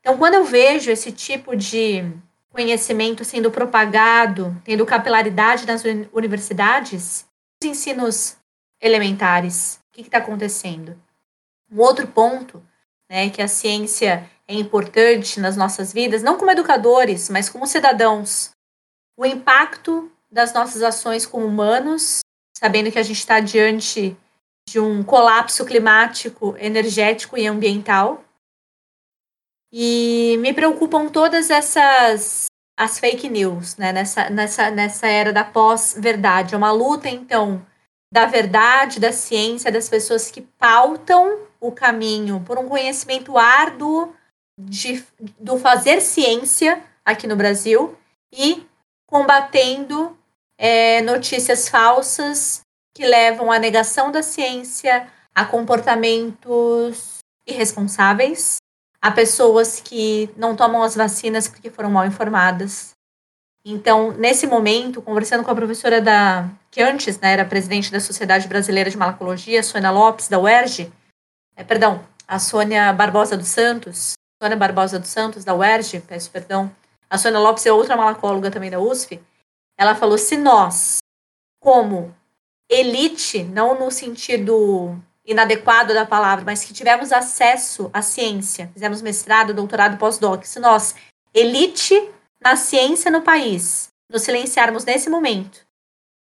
Então, 0.00 0.18
quando 0.18 0.34
eu 0.34 0.44
vejo 0.44 0.90
esse 0.90 1.12
tipo 1.12 1.54
de 1.54 2.04
conhecimento 2.52 3.24
sendo 3.24 3.50
propagado, 3.50 4.54
tendo 4.64 4.86
capilaridade 4.86 5.66
nas 5.66 5.82
universidades, 6.12 7.24
os 7.62 7.68
ensinos 7.68 8.36
elementares, 8.80 9.80
o 9.90 9.94
que 9.94 10.02
está 10.02 10.18
acontecendo? 10.18 11.00
Um 11.70 11.80
outro 11.80 12.06
ponto, 12.06 12.62
né, 13.08 13.30
que 13.30 13.40
a 13.40 13.48
ciência 13.48 14.28
é 14.46 14.54
importante 14.54 15.40
nas 15.40 15.56
nossas 15.56 15.92
vidas, 15.92 16.22
não 16.22 16.36
como 16.36 16.50
educadores, 16.50 17.30
mas 17.30 17.48
como 17.48 17.66
cidadãos. 17.66 18.50
O 19.16 19.24
impacto 19.24 20.10
das 20.30 20.52
nossas 20.52 20.82
ações 20.82 21.24
como 21.24 21.46
humanos, 21.46 22.20
sabendo 22.56 22.90
que 22.90 22.98
a 22.98 23.02
gente 23.02 23.18
está 23.18 23.40
diante 23.40 24.16
de 24.68 24.78
um 24.78 25.02
colapso 25.02 25.64
climático, 25.64 26.54
energético 26.58 27.36
e 27.36 27.46
ambiental, 27.46 28.24
e 29.72 30.36
me 30.40 30.52
preocupam 30.52 31.08
todas 31.08 31.48
essas 31.48 32.46
as 32.76 32.98
fake 32.98 33.28
news, 33.28 33.76
né? 33.76 33.92
Nessa, 33.92 34.28
nessa, 34.28 34.70
nessa 34.70 35.06
era 35.06 35.32
da 35.32 35.44
pós-verdade. 35.44 36.54
É 36.54 36.58
uma 36.58 36.72
luta, 36.72 37.08
então, 37.08 37.64
da 38.12 38.26
verdade, 38.26 38.98
da 38.98 39.12
ciência, 39.12 39.70
das 39.70 39.88
pessoas 39.88 40.30
que 40.30 40.40
pautam 40.40 41.46
o 41.60 41.70
caminho 41.70 42.40
por 42.40 42.58
um 42.58 42.68
conhecimento 42.68 43.38
árduo 43.38 44.14
de, 44.58 45.04
do 45.38 45.58
fazer 45.58 46.00
ciência 46.00 46.82
aqui 47.04 47.26
no 47.26 47.36
Brasil 47.36 47.96
e 48.32 48.66
combatendo 49.06 50.16
é, 50.58 51.00
notícias 51.02 51.68
falsas 51.68 52.62
que 52.94 53.06
levam 53.06 53.50
à 53.50 53.58
negação 53.58 54.10
da 54.10 54.22
ciência, 54.22 55.08
a 55.34 55.44
comportamentos 55.44 57.18
irresponsáveis 57.46 58.61
Há 59.02 59.10
pessoas 59.10 59.80
que 59.80 60.30
não 60.36 60.54
tomam 60.54 60.82
as 60.82 60.94
vacinas 60.94 61.48
porque 61.48 61.70
foram 61.70 61.90
mal 61.90 62.06
informadas. 62.06 62.92
Então, 63.64 64.12
nesse 64.12 64.46
momento, 64.46 65.02
conversando 65.02 65.42
com 65.42 65.50
a 65.50 65.54
professora 65.54 66.00
da 66.00 66.48
que 66.70 66.80
antes 66.80 67.18
né, 67.20 67.32
era 67.32 67.44
presidente 67.44 67.90
da 67.90 68.00
Sociedade 68.00 68.48
Brasileira 68.48 68.88
de 68.88 68.96
Malacologia, 68.96 69.62
Sônia 69.62 69.90
Lopes, 69.90 70.28
da 70.28 70.38
UERJ, 70.38 70.92
é, 71.56 71.62
perdão, 71.62 72.02
a 72.26 72.38
Sônia 72.38 72.92
Barbosa 72.92 73.36
dos 73.36 73.48
Santos, 73.48 74.14
Sônia 74.42 74.56
Barbosa 74.56 74.98
dos 74.98 75.10
Santos, 75.10 75.44
da 75.44 75.54
UERJ, 75.54 76.00
peço 76.00 76.30
perdão, 76.30 76.74
a 77.10 77.18
Sônia 77.18 77.38
Lopes 77.38 77.66
é 77.66 77.72
outra 77.72 77.96
malacóloga 77.96 78.50
também 78.50 78.70
da 78.70 78.80
USP, 78.80 79.20
ela 79.76 79.94
falou, 79.94 80.16
se 80.16 80.36
nós, 80.36 80.98
como 81.60 82.14
elite, 82.70 83.42
não 83.44 83.78
no 83.78 83.90
sentido 83.90 84.98
inadequado 85.24 85.94
da 85.94 86.04
palavra, 86.04 86.44
mas 86.44 86.64
que 86.64 86.72
tivemos 86.72 87.12
acesso 87.12 87.90
à 87.92 88.02
ciência, 88.02 88.70
fizemos 88.72 89.00
mestrado, 89.00 89.54
doutorado, 89.54 89.96
pós-doc, 89.96 90.44
se 90.44 90.58
nós, 90.58 90.94
elite 91.32 92.10
na 92.40 92.56
ciência 92.56 93.10
no 93.10 93.22
país, 93.22 93.88
nos 94.10 94.22
silenciarmos 94.22 94.84
nesse 94.84 95.08
momento 95.08 95.64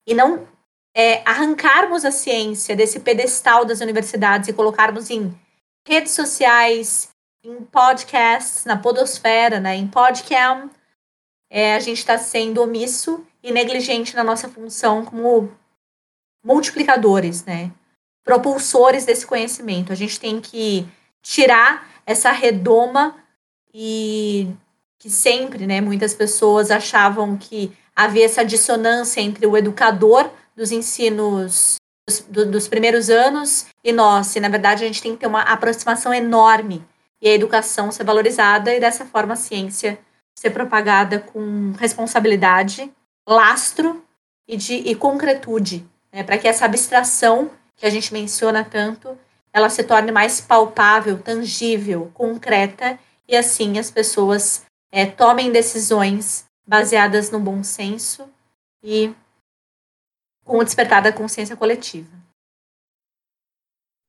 e 0.06 0.12
não 0.12 0.46
é, 0.94 1.22
arrancarmos 1.24 2.04
a 2.04 2.10
ciência 2.10 2.74
desse 2.74 3.00
pedestal 3.00 3.64
das 3.64 3.80
universidades 3.80 4.48
e 4.48 4.52
colocarmos 4.52 5.08
em 5.08 5.32
redes 5.86 6.12
sociais, 6.12 7.08
em 7.44 7.62
podcasts, 7.64 8.64
na 8.64 8.76
podosfera, 8.76 9.60
né, 9.60 9.76
em 9.76 9.86
podcast, 9.86 10.68
é, 11.48 11.74
a 11.74 11.80
gente 11.80 11.98
está 11.98 12.18
sendo 12.18 12.62
omisso 12.62 13.24
e 13.42 13.50
negligente 13.50 14.14
na 14.14 14.22
nossa 14.22 14.48
função 14.48 15.04
como 15.04 15.50
multiplicadores, 16.44 17.44
né? 17.44 17.72
Propulsores 18.30 19.04
desse 19.04 19.26
conhecimento. 19.26 19.92
A 19.92 19.96
gente 19.96 20.20
tem 20.20 20.40
que 20.40 20.86
tirar 21.20 21.84
essa 22.06 22.30
redoma 22.30 23.16
e 23.74 24.46
que 25.00 25.10
sempre, 25.10 25.66
né, 25.66 25.80
muitas 25.80 26.14
pessoas 26.14 26.70
achavam 26.70 27.36
que 27.36 27.72
havia 27.94 28.24
essa 28.24 28.44
dissonância 28.44 29.20
entre 29.20 29.44
o 29.48 29.56
educador 29.56 30.30
dos 30.54 30.70
ensinos 30.70 31.74
dos, 32.06 32.46
dos 32.46 32.68
primeiros 32.68 33.10
anos 33.10 33.66
e 33.82 33.90
nós. 33.90 34.36
E, 34.36 34.40
na 34.40 34.48
verdade, 34.48 34.84
a 34.84 34.86
gente 34.86 35.02
tem 35.02 35.14
que 35.14 35.18
ter 35.18 35.26
uma 35.26 35.42
aproximação 35.42 36.14
enorme 36.14 36.84
e 37.20 37.28
a 37.28 37.34
educação 37.34 37.90
ser 37.90 38.04
valorizada 38.04 38.72
e, 38.72 38.78
dessa 38.78 39.04
forma, 39.04 39.32
a 39.32 39.36
ciência 39.36 39.98
ser 40.36 40.50
propagada 40.50 41.18
com 41.18 41.72
responsabilidade, 41.80 42.92
lastro 43.28 44.04
e, 44.46 44.56
de, 44.56 44.74
e 44.74 44.94
concretude, 44.94 45.84
né, 46.12 46.22
para 46.22 46.38
que 46.38 46.46
essa 46.46 46.64
abstração 46.64 47.50
que 47.80 47.86
a 47.86 47.90
gente 47.90 48.12
menciona 48.12 48.62
tanto, 48.62 49.18
ela 49.50 49.70
se 49.70 49.82
torne 49.82 50.12
mais 50.12 50.38
palpável, 50.38 51.20
tangível, 51.20 52.10
concreta, 52.12 52.98
e 53.26 53.34
assim 53.34 53.78
as 53.78 53.90
pessoas 53.90 54.66
é, 54.92 55.06
tomem 55.06 55.50
decisões 55.50 56.44
baseadas 56.66 57.30
no 57.30 57.40
bom 57.40 57.64
senso 57.64 58.30
e 58.84 59.12
com 60.44 60.58
o 60.58 60.64
despertar 60.64 61.02
da 61.02 61.12
consciência 61.12 61.56
coletiva. 61.56 62.10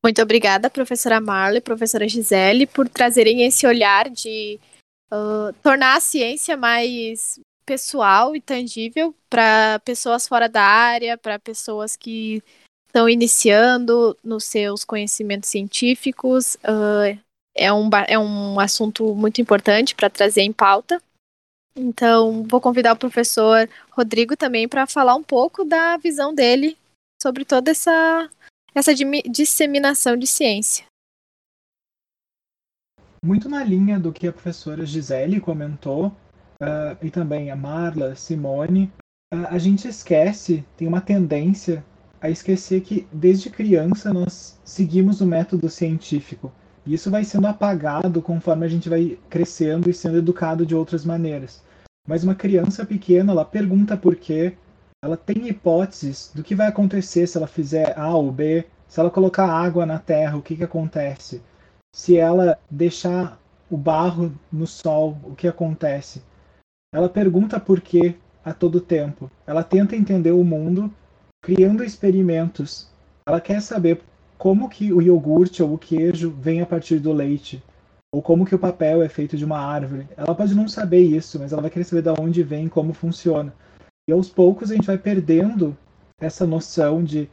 Muito 0.04 0.22
obrigada, 0.22 0.70
professora 0.70 1.22
Marley, 1.22 1.62
professora 1.62 2.10
Gisele, 2.10 2.68
por 2.68 2.90
trazerem 2.90 3.44
esse 3.44 3.66
olhar 3.66 4.10
de 4.10 4.60
uh, 5.14 5.54
tornar 5.64 5.96
a 5.96 6.02
ciência 6.02 6.58
mais 6.58 7.40
pessoal 7.66 8.36
e 8.36 8.42
tangível 8.42 9.16
para 9.30 9.80
pessoas 9.86 10.28
fora 10.28 10.50
da 10.50 10.64
área, 10.64 11.18
para 11.18 11.40
pessoas 11.40 11.96
que 11.96 12.44
estão 12.92 13.08
iniciando 13.08 14.18
nos 14.22 14.44
seus 14.44 14.84
conhecimentos 14.84 15.50
científicos. 15.50 16.56
Uh, 16.56 17.18
é, 17.56 17.72
um, 17.72 17.90
é 18.08 18.20
um 18.20 18.60
assunto 18.60 19.16
muito 19.16 19.42
importante 19.42 19.96
para 19.96 20.10
trazer 20.10 20.42
em 20.42 20.52
pauta. 20.52 21.02
Então, 21.74 22.44
vou 22.44 22.60
convidar 22.60 22.92
o 22.92 22.98
professor 22.98 23.68
Rodrigo 23.92 24.36
também 24.36 24.68
para 24.68 24.86
falar 24.86 25.16
um 25.16 25.24
pouco 25.24 25.64
da 25.64 25.96
visão 25.96 26.36
dele 26.36 26.78
sobre 27.22 27.46
toda 27.46 27.72
essa, 27.72 28.30
essa 28.76 28.94
disseminação 28.94 30.18
de 30.18 30.28
ciência. 30.28 30.86
Muito 33.24 33.48
na 33.48 33.64
linha 33.64 33.98
do 33.98 34.12
que 34.12 34.28
a 34.28 34.34
professora 34.34 34.86
Gisele 34.86 35.40
comentou, 35.40 36.08
uh, 36.08 36.98
e 37.02 37.10
também 37.10 37.52
a 37.52 37.56
Marla, 37.56 38.16
Simone, 38.16 38.92
uh, 39.34 39.48
a 39.50 39.58
gente 39.58 39.88
esquece, 39.88 40.66
tem 40.76 40.88
uma 40.88 41.00
tendência 41.00 41.86
a 42.22 42.30
esquecer 42.30 42.82
que 42.82 43.08
desde 43.12 43.50
criança 43.50 44.14
nós 44.14 44.60
seguimos 44.64 45.20
o 45.22 45.26
método 45.26 45.68
científico. 45.70 46.52
E 46.86 46.94
isso 46.94 47.10
vai 47.10 47.24
sendo 47.24 47.48
apagado 47.48 48.22
conforme 48.22 48.66
a 48.66 48.70
gente 48.70 48.88
vai 48.88 49.18
crescendo 49.30 49.90
e 49.90 49.94
sendo 49.94 50.18
educado 50.18 50.66
de 50.66 50.76
outras 50.76 51.04
maneiras. 51.04 51.64
Mas 52.08 52.24
uma 52.24 52.36
criança 52.36 52.86
pequena, 52.86 53.32
ela 53.32 53.46
pergunta 53.46 53.98
por 53.98 54.16
quê, 54.16 54.56
ela 55.04 55.18
tem 55.18 55.48
hipóteses 55.48 56.32
do 56.34 56.44
que 56.44 56.56
vai 56.56 56.68
acontecer 56.68 57.26
se 57.28 57.38
ela 57.38 57.48
fizer 57.48 57.98
A 57.98 58.16
ou 58.16 58.32
B, 58.32 58.66
se 58.88 59.00
ela 59.00 59.10
colocar 59.10 59.48
água 59.48 59.86
na 59.86 59.98
terra, 59.98 60.38
o 60.38 60.42
que, 60.42 60.56
que 60.56 60.64
acontece? 60.64 61.42
Se 61.96 62.18
ela 62.18 62.60
deixar 62.70 63.40
o 63.70 63.78
barro 63.78 64.34
no 64.52 64.68
sol, 64.68 65.18
o 65.24 65.34
que 65.34 65.48
acontece? 65.48 66.22
Ela 66.94 67.10
pergunta 67.10 67.60
por 67.60 67.82
quê 67.82 68.16
a 68.44 68.54
todo 68.54 68.82
tempo. 68.82 69.32
Ela 69.48 69.64
tenta 69.64 69.96
entender 69.96 70.32
o 70.32 70.44
mundo 70.44 70.92
criando 71.42 71.84
experimentos. 71.84 72.88
Ela 73.26 73.42
quer 73.42 73.62
saber 73.62 74.02
como 74.38 74.70
que 74.70 74.94
o 74.94 75.02
iogurte 75.02 75.62
ou 75.62 75.74
o 75.74 75.78
queijo 75.78 76.32
vem 76.32 76.62
a 76.62 76.66
partir 76.66 77.00
do 77.00 77.12
leite, 77.12 77.64
ou 78.14 78.22
como 78.22 78.46
que 78.46 78.56
o 78.56 78.60
papel 78.60 79.02
é 79.02 79.10
feito 79.10 79.38
de 79.38 79.46
uma 79.46 79.60
árvore. 79.60 80.08
Ela 80.18 80.36
pode 80.36 80.56
não 80.56 80.68
saber 80.68 81.02
isso, 81.02 81.40
mas 81.40 81.52
ela 81.52 81.62
vai 81.62 81.72
querer 81.72 81.86
saber 81.86 82.02
de 82.02 82.22
onde 82.22 82.44
vem, 82.44 82.68
como 82.68 82.94
funciona. 82.94 83.54
E 84.08 84.12
aos 84.12 84.30
poucos 84.30 84.72
a 84.72 84.76
gente 84.76 84.88
vai 84.88 84.98
perdendo 84.98 85.78
essa 86.20 86.46
noção 86.46 87.04
de 87.04 87.30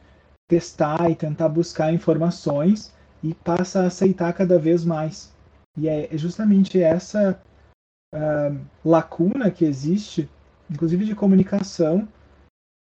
testar 0.47 1.09
e 1.09 1.15
tentar 1.15 1.49
buscar 1.49 1.93
informações 1.93 2.93
e 3.23 3.33
passa 3.33 3.81
a 3.81 3.87
aceitar 3.87 4.33
cada 4.33 4.57
vez 4.57 4.85
mais. 4.85 5.33
E 5.77 5.87
é 5.87 6.09
justamente 6.13 6.81
essa 6.81 7.39
uh, 8.13 8.59
lacuna 8.83 9.51
que 9.51 9.65
existe, 9.65 10.29
inclusive 10.69 11.05
de 11.05 11.15
comunicação, 11.15 12.07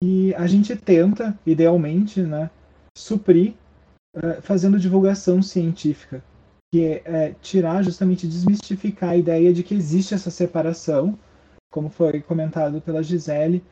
e 0.06 0.34
a 0.34 0.46
gente 0.46 0.76
tenta, 0.76 1.34
idealmente, 1.46 2.20
né, 2.20 2.50
suprir 2.94 3.54
uh, 4.14 4.42
fazendo 4.42 4.78
divulgação 4.78 5.40
científica, 5.40 6.22
que 6.70 6.84
é, 6.84 7.02
é 7.06 7.34
tirar 7.40 7.82
justamente 7.82 8.26
desmistificar 8.26 9.10
a 9.10 9.16
ideia 9.16 9.50
de 9.50 9.62
que 9.62 9.74
existe 9.74 10.12
essa 10.12 10.30
separação, 10.30 11.18
como 11.72 11.88
foi 11.88 12.20
comentado 12.20 12.82
pela 12.82 13.02
Gisele, 13.02 13.64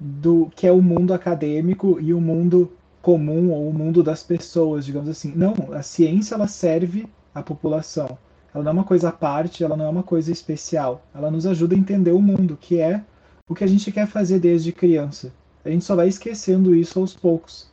do 0.00 0.48
que 0.54 0.64
é 0.64 0.70
o 0.70 0.80
mundo 0.80 1.12
acadêmico 1.12 1.98
e 2.00 2.14
o 2.14 2.20
mundo 2.20 2.70
comum 3.02 3.50
ou 3.50 3.68
o 3.68 3.74
mundo 3.74 4.00
das 4.00 4.22
pessoas, 4.22 4.84
digamos 4.84 5.08
assim. 5.08 5.32
Não, 5.34 5.54
a 5.72 5.82
ciência 5.82 6.36
ela 6.36 6.46
serve 6.46 7.08
à 7.34 7.42
população. 7.42 8.16
Ela 8.54 8.62
não 8.62 8.70
é 8.70 8.74
uma 8.74 8.84
coisa 8.84 9.08
à 9.08 9.12
parte, 9.12 9.64
ela 9.64 9.76
não 9.76 9.86
é 9.86 9.88
uma 9.88 10.04
coisa 10.04 10.30
especial. 10.30 11.04
Ela 11.12 11.32
nos 11.32 11.46
ajuda 11.46 11.74
a 11.74 11.78
entender 11.78 12.12
o 12.12 12.22
mundo, 12.22 12.56
que 12.60 12.78
é 12.78 13.02
o 13.48 13.56
que 13.56 13.64
a 13.64 13.66
gente 13.66 13.90
quer 13.90 14.06
fazer 14.06 14.38
desde 14.38 14.70
criança. 14.70 15.32
A 15.64 15.70
gente 15.70 15.84
só 15.84 15.94
vai 15.94 16.08
esquecendo 16.08 16.74
isso 16.74 16.98
aos 16.98 17.14
poucos. 17.14 17.68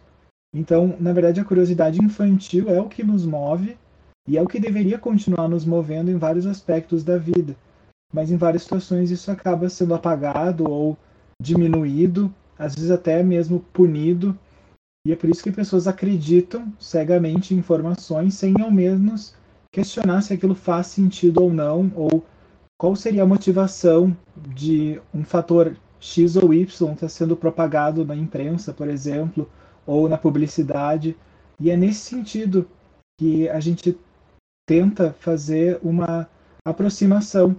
Então, 0.54 0.96
na 1.00 1.14
verdade, 1.14 1.40
a 1.40 1.46
curiosidade 1.46 2.04
infantil 2.04 2.70
é 2.70 2.82
o 2.82 2.90
que 2.90 3.04
nos 3.04 3.26
move 3.26 3.78
e 4.28 4.38
é 4.38 4.42
o 4.42 4.48
que 4.48 4.60
deveria 4.60 4.98
continuar 4.98 5.48
nos 5.48 5.66
movendo 5.66 6.12
em 6.12 6.18
vários 6.18 6.46
aspectos 6.46 7.04
da 7.04 7.18
vida. 7.18 7.56
Mas 8.14 8.32
em 8.32 8.38
várias 8.38 8.64
situações 8.64 9.12
isso 9.12 9.30
acaba 9.30 9.70
sendo 9.70 9.94
apagado 9.94 10.70
ou 10.70 10.98
diminuído, 11.42 12.34
às 12.58 12.76
vezes 12.76 12.92
até 12.92 13.22
mesmo 13.24 13.60
punido. 13.72 14.38
E 15.06 15.12
é 15.12 15.16
por 15.16 15.30
isso 15.30 15.44
que 15.44 15.52
pessoas 15.52 15.88
acreditam 15.88 16.74
cegamente 16.80 17.54
em 17.54 17.58
informações 17.58 18.34
sem 18.34 18.54
ao 18.62 18.72
menos 18.72 19.36
questionar 19.72 20.22
se 20.22 20.34
aquilo 20.34 20.56
faz 20.56 20.88
sentido 20.88 21.44
ou 21.44 21.54
não, 21.54 21.92
ou 21.96 22.26
qual 22.78 22.96
seria 22.96 23.24
a 23.24 23.28
motivação 23.28 24.16
de 24.56 25.00
um 25.14 25.24
fator 25.24 25.76
X 26.00 26.36
ou 26.36 26.54
Y 26.54 26.64
estar 26.64 26.96
tá 26.96 27.10
sendo 27.10 27.36
propagado 27.36 28.06
na 28.06 28.16
imprensa, 28.16 28.74
por 28.74 28.88
exemplo, 28.88 29.50
ou 29.86 30.08
na 30.08 30.18
publicidade. 30.18 31.16
E 31.60 31.72
é 31.72 31.78
nesse 31.78 32.02
sentido 32.02 32.68
que 33.20 33.50
a 33.50 33.60
gente 33.60 33.98
tenta 34.68 35.16
fazer 35.20 35.80
uma 35.82 36.30
aproximação 36.66 37.56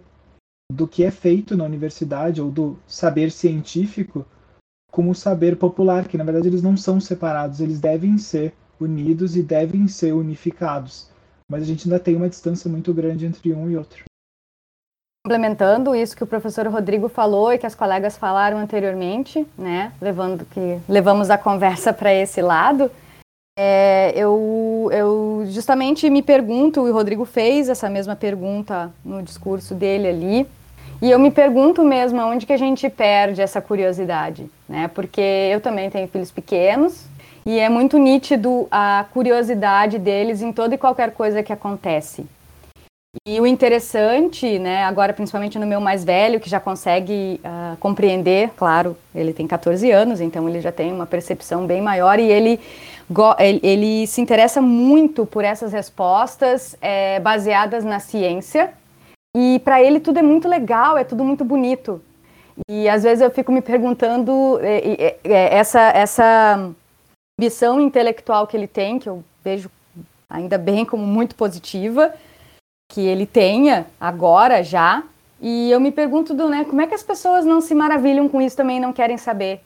do 0.71 0.87
que 0.87 1.03
é 1.03 1.11
feito 1.11 1.57
na 1.57 1.65
universidade 1.65 2.41
ou 2.43 2.51
do 2.51 2.79
saber 2.87 3.33
científico 3.33 4.27
com 4.93 5.09
o 5.09 5.15
saber 5.15 5.57
popular, 5.57 6.07
que 6.07 6.19
na 6.19 6.25
verdade 6.25 6.49
eles 6.49 6.63
não 6.63 6.77
são 6.77 7.01
separados, 7.01 7.61
eles 7.61 7.81
devem 7.81 8.19
ser 8.19 8.55
unidos 8.79 9.37
e 9.37 9.43
devem 9.43 9.89
ser 9.89 10.13
unificados. 10.13 11.11
Mas 11.51 11.63
a 11.63 11.67
gente 11.67 11.89
ainda 11.89 11.99
tem 11.99 12.15
uma 12.15 12.29
distância 12.29 12.71
muito 12.71 12.93
grande 12.93 13.27
entre 13.27 13.53
um 13.55 13.71
e 13.71 13.77
outro. 13.77 14.08
Complementando 15.29 15.95
isso 15.95 16.17
que 16.17 16.25
o 16.25 16.27
professor 16.27 16.67
Rodrigo 16.69 17.07
falou 17.07 17.53
e 17.53 17.59
que 17.59 17.67
as 17.67 17.75
colegas 17.75 18.17
falaram 18.17 18.57
anteriormente, 18.57 19.47
né, 19.59 19.93
levando 20.01 20.47
que 20.47 20.79
levamos 20.89 21.29
a 21.29 21.37
conversa 21.37 21.93
para 21.93 22.15
esse 22.15 22.41
lado, 22.41 22.91
é, 23.59 24.11
eu, 24.17 24.89
eu 24.91 25.45
justamente 25.49 26.09
me 26.09 26.23
pergunto, 26.23 26.89
e 26.89 26.91
o 26.91 26.95
Rodrigo 26.95 27.27
fez 27.27 27.69
essa 27.69 27.91
mesma 27.91 28.17
pergunta 28.17 28.91
no 29.05 29.23
discurso 29.23 29.75
dele 29.75 30.09
ali, 30.09 30.47
e 31.03 31.11
eu 31.11 31.19
me 31.19 31.31
pergunto 31.31 31.85
mesmo 31.85 32.23
onde 32.23 32.47
que 32.47 32.53
a 32.55 32.59
gente 32.59 32.89
perde 32.89 33.43
essa 33.43 33.61
curiosidade, 33.61 34.51
né? 34.67 34.89
Porque 34.95 35.21
eu 35.21 35.61
também 35.61 35.91
tenho 35.91 36.09
filhos 36.09 36.31
pequenos 36.31 37.05
e 37.45 37.59
é 37.59 37.69
muito 37.69 37.99
nítido 37.99 38.67
a 38.71 39.05
curiosidade 39.13 39.99
deles 39.99 40.41
em 40.41 40.55
toda 40.55 40.75
e 40.75 40.79
qualquer 40.79 41.13
coisa 41.13 41.43
que 41.43 41.53
acontece. 41.53 42.25
E 43.27 43.41
o 43.41 43.47
interessante, 43.47 44.59
né, 44.59 44.85
agora 44.85 45.15
principalmente 45.15 45.59
no 45.59 45.67
meu 45.67 45.81
mais 45.81 46.05
velho, 46.05 46.39
que 46.39 46.49
já 46.49 46.61
consegue 46.61 47.41
uh, 47.43 47.77
compreender, 47.79 48.51
claro, 48.55 48.97
ele 49.15 49.33
tem 49.33 49.47
14 49.47 49.91
anos, 49.91 50.21
então 50.21 50.47
ele 50.49 50.61
já 50.61 50.71
tem 50.71 50.93
uma 50.93 51.07
percepção 51.07 51.67
bem 51.67 51.81
maior 51.81 52.19
e 52.19 52.31
ele, 52.31 52.61
ele, 53.39 53.61
ele 53.63 54.07
se 54.07 54.21
interessa 54.21 54.61
muito 54.61 55.25
por 55.25 55.43
essas 55.43 55.73
respostas 55.73 56.77
é, 56.83 57.19
baseadas 57.21 57.83
na 57.83 57.99
ciência, 57.99 58.75
e 59.35 59.59
para 59.65 59.83
ele 59.83 60.01
tudo 60.01 60.19
é 60.19 60.23
muito 60.23 60.47
legal, 60.47 60.99
é 60.99 61.05
tudo 61.05 61.25
muito 61.25 61.45
bonito. 61.45 62.03
E 62.69 62.89
às 62.89 63.05
vezes 63.05 63.23
eu 63.23 63.31
fico 63.31 63.53
me 63.53 63.63
perguntando 63.63 64.59
é, 64.61 65.17
é, 65.25 65.55
essa 65.55 65.81
essa 65.91 66.71
ambição 67.39 67.81
intelectual 67.81 68.47
que 68.47 68.57
ele 68.57 68.67
tem, 68.67 68.99
que 68.99 69.09
eu 69.09 69.23
vejo 69.45 69.71
ainda 70.29 70.59
bem 70.59 70.85
como 70.85 71.07
muito 71.07 71.35
positiva, 71.37 72.13
que 72.89 73.01
ele 73.01 73.27
tenha 73.27 73.87
agora 74.01 74.63
já. 74.63 75.03
E 75.41 75.71
eu 75.71 75.79
me 75.79 75.93
pergunto 75.93 76.35
do, 76.35 76.49
né, 76.49 76.65
como 76.65 76.81
é 76.81 76.87
que 76.87 76.95
as 76.95 77.03
pessoas 77.03 77.45
não 77.45 77.61
se 77.61 77.75
maravilham 77.75 78.29
com 78.29 78.41
isso 78.41 78.57
também 78.57 78.81
não 78.81 78.93
querem 78.93 79.17
saber? 79.17 79.61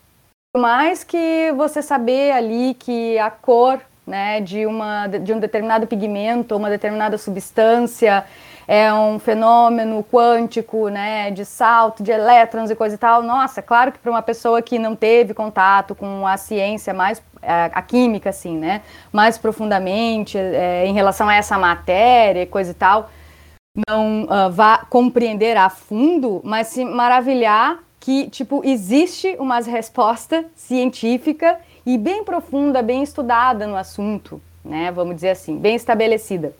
Por 0.52 0.60
mais 0.60 1.02
que 1.02 1.50
você 1.56 1.80
saber 1.80 2.32
ali 2.32 2.74
que 2.74 3.18
a 3.18 3.30
cor, 3.30 3.80
né, 4.12 4.42
de 4.42 4.66
uma 4.66 5.06
de 5.06 5.32
um 5.32 5.40
determinado 5.40 5.86
pigmento, 5.86 6.54
uma 6.54 6.68
determinada 6.68 7.16
substância 7.16 8.24
é 8.68 8.92
um 8.92 9.18
fenômeno 9.18 10.04
quântico, 10.04 10.88
né, 10.88 11.30
de 11.30 11.44
salto 11.46 12.02
de 12.02 12.12
elétrons 12.12 12.70
e 12.70 12.76
coisa 12.76 12.94
e 12.94 12.98
tal. 12.98 13.22
Nossa, 13.22 13.62
claro 13.62 13.90
que 13.90 13.98
para 13.98 14.10
uma 14.10 14.22
pessoa 14.22 14.60
que 14.60 14.78
não 14.78 14.94
teve 14.94 15.32
contato 15.32 15.94
com 15.94 16.26
a 16.26 16.36
ciência 16.36 16.92
mais 16.92 17.22
a, 17.42 17.64
a 17.72 17.82
química, 17.82 18.28
assim, 18.28 18.56
né, 18.58 18.82
mais 19.10 19.38
profundamente 19.38 20.36
é, 20.36 20.86
em 20.86 20.92
relação 20.92 21.26
a 21.26 21.34
essa 21.34 21.58
matéria 21.58 22.46
coisa 22.46 22.70
e 22.70 22.74
tal, 22.74 23.08
não 23.88 24.24
uh, 24.24 24.50
vá 24.50 24.84
compreender 24.90 25.56
a 25.56 25.70
fundo, 25.70 26.42
mas 26.44 26.66
se 26.66 26.84
maravilhar 26.84 27.78
que 27.98 28.28
tipo 28.28 28.60
existe 28.62 29.34
uma 29.38 29.60
resposta 29.60 30.44
científica 30.54 31.58
e 31.84 31.98
bem 31.98 32.24
profunda, 32.24 32.82
bem 32.82 33.02
estudada 33.02 33.66
no 33.66 33.76
assunto, 33.76 34.40
né, 34.64 34.90
vamos 34.92 35.16
dizer 35.16 35.30
assim, 35.30 35.58
bem 35.58 35.74
estabelecida. 35.74 36.54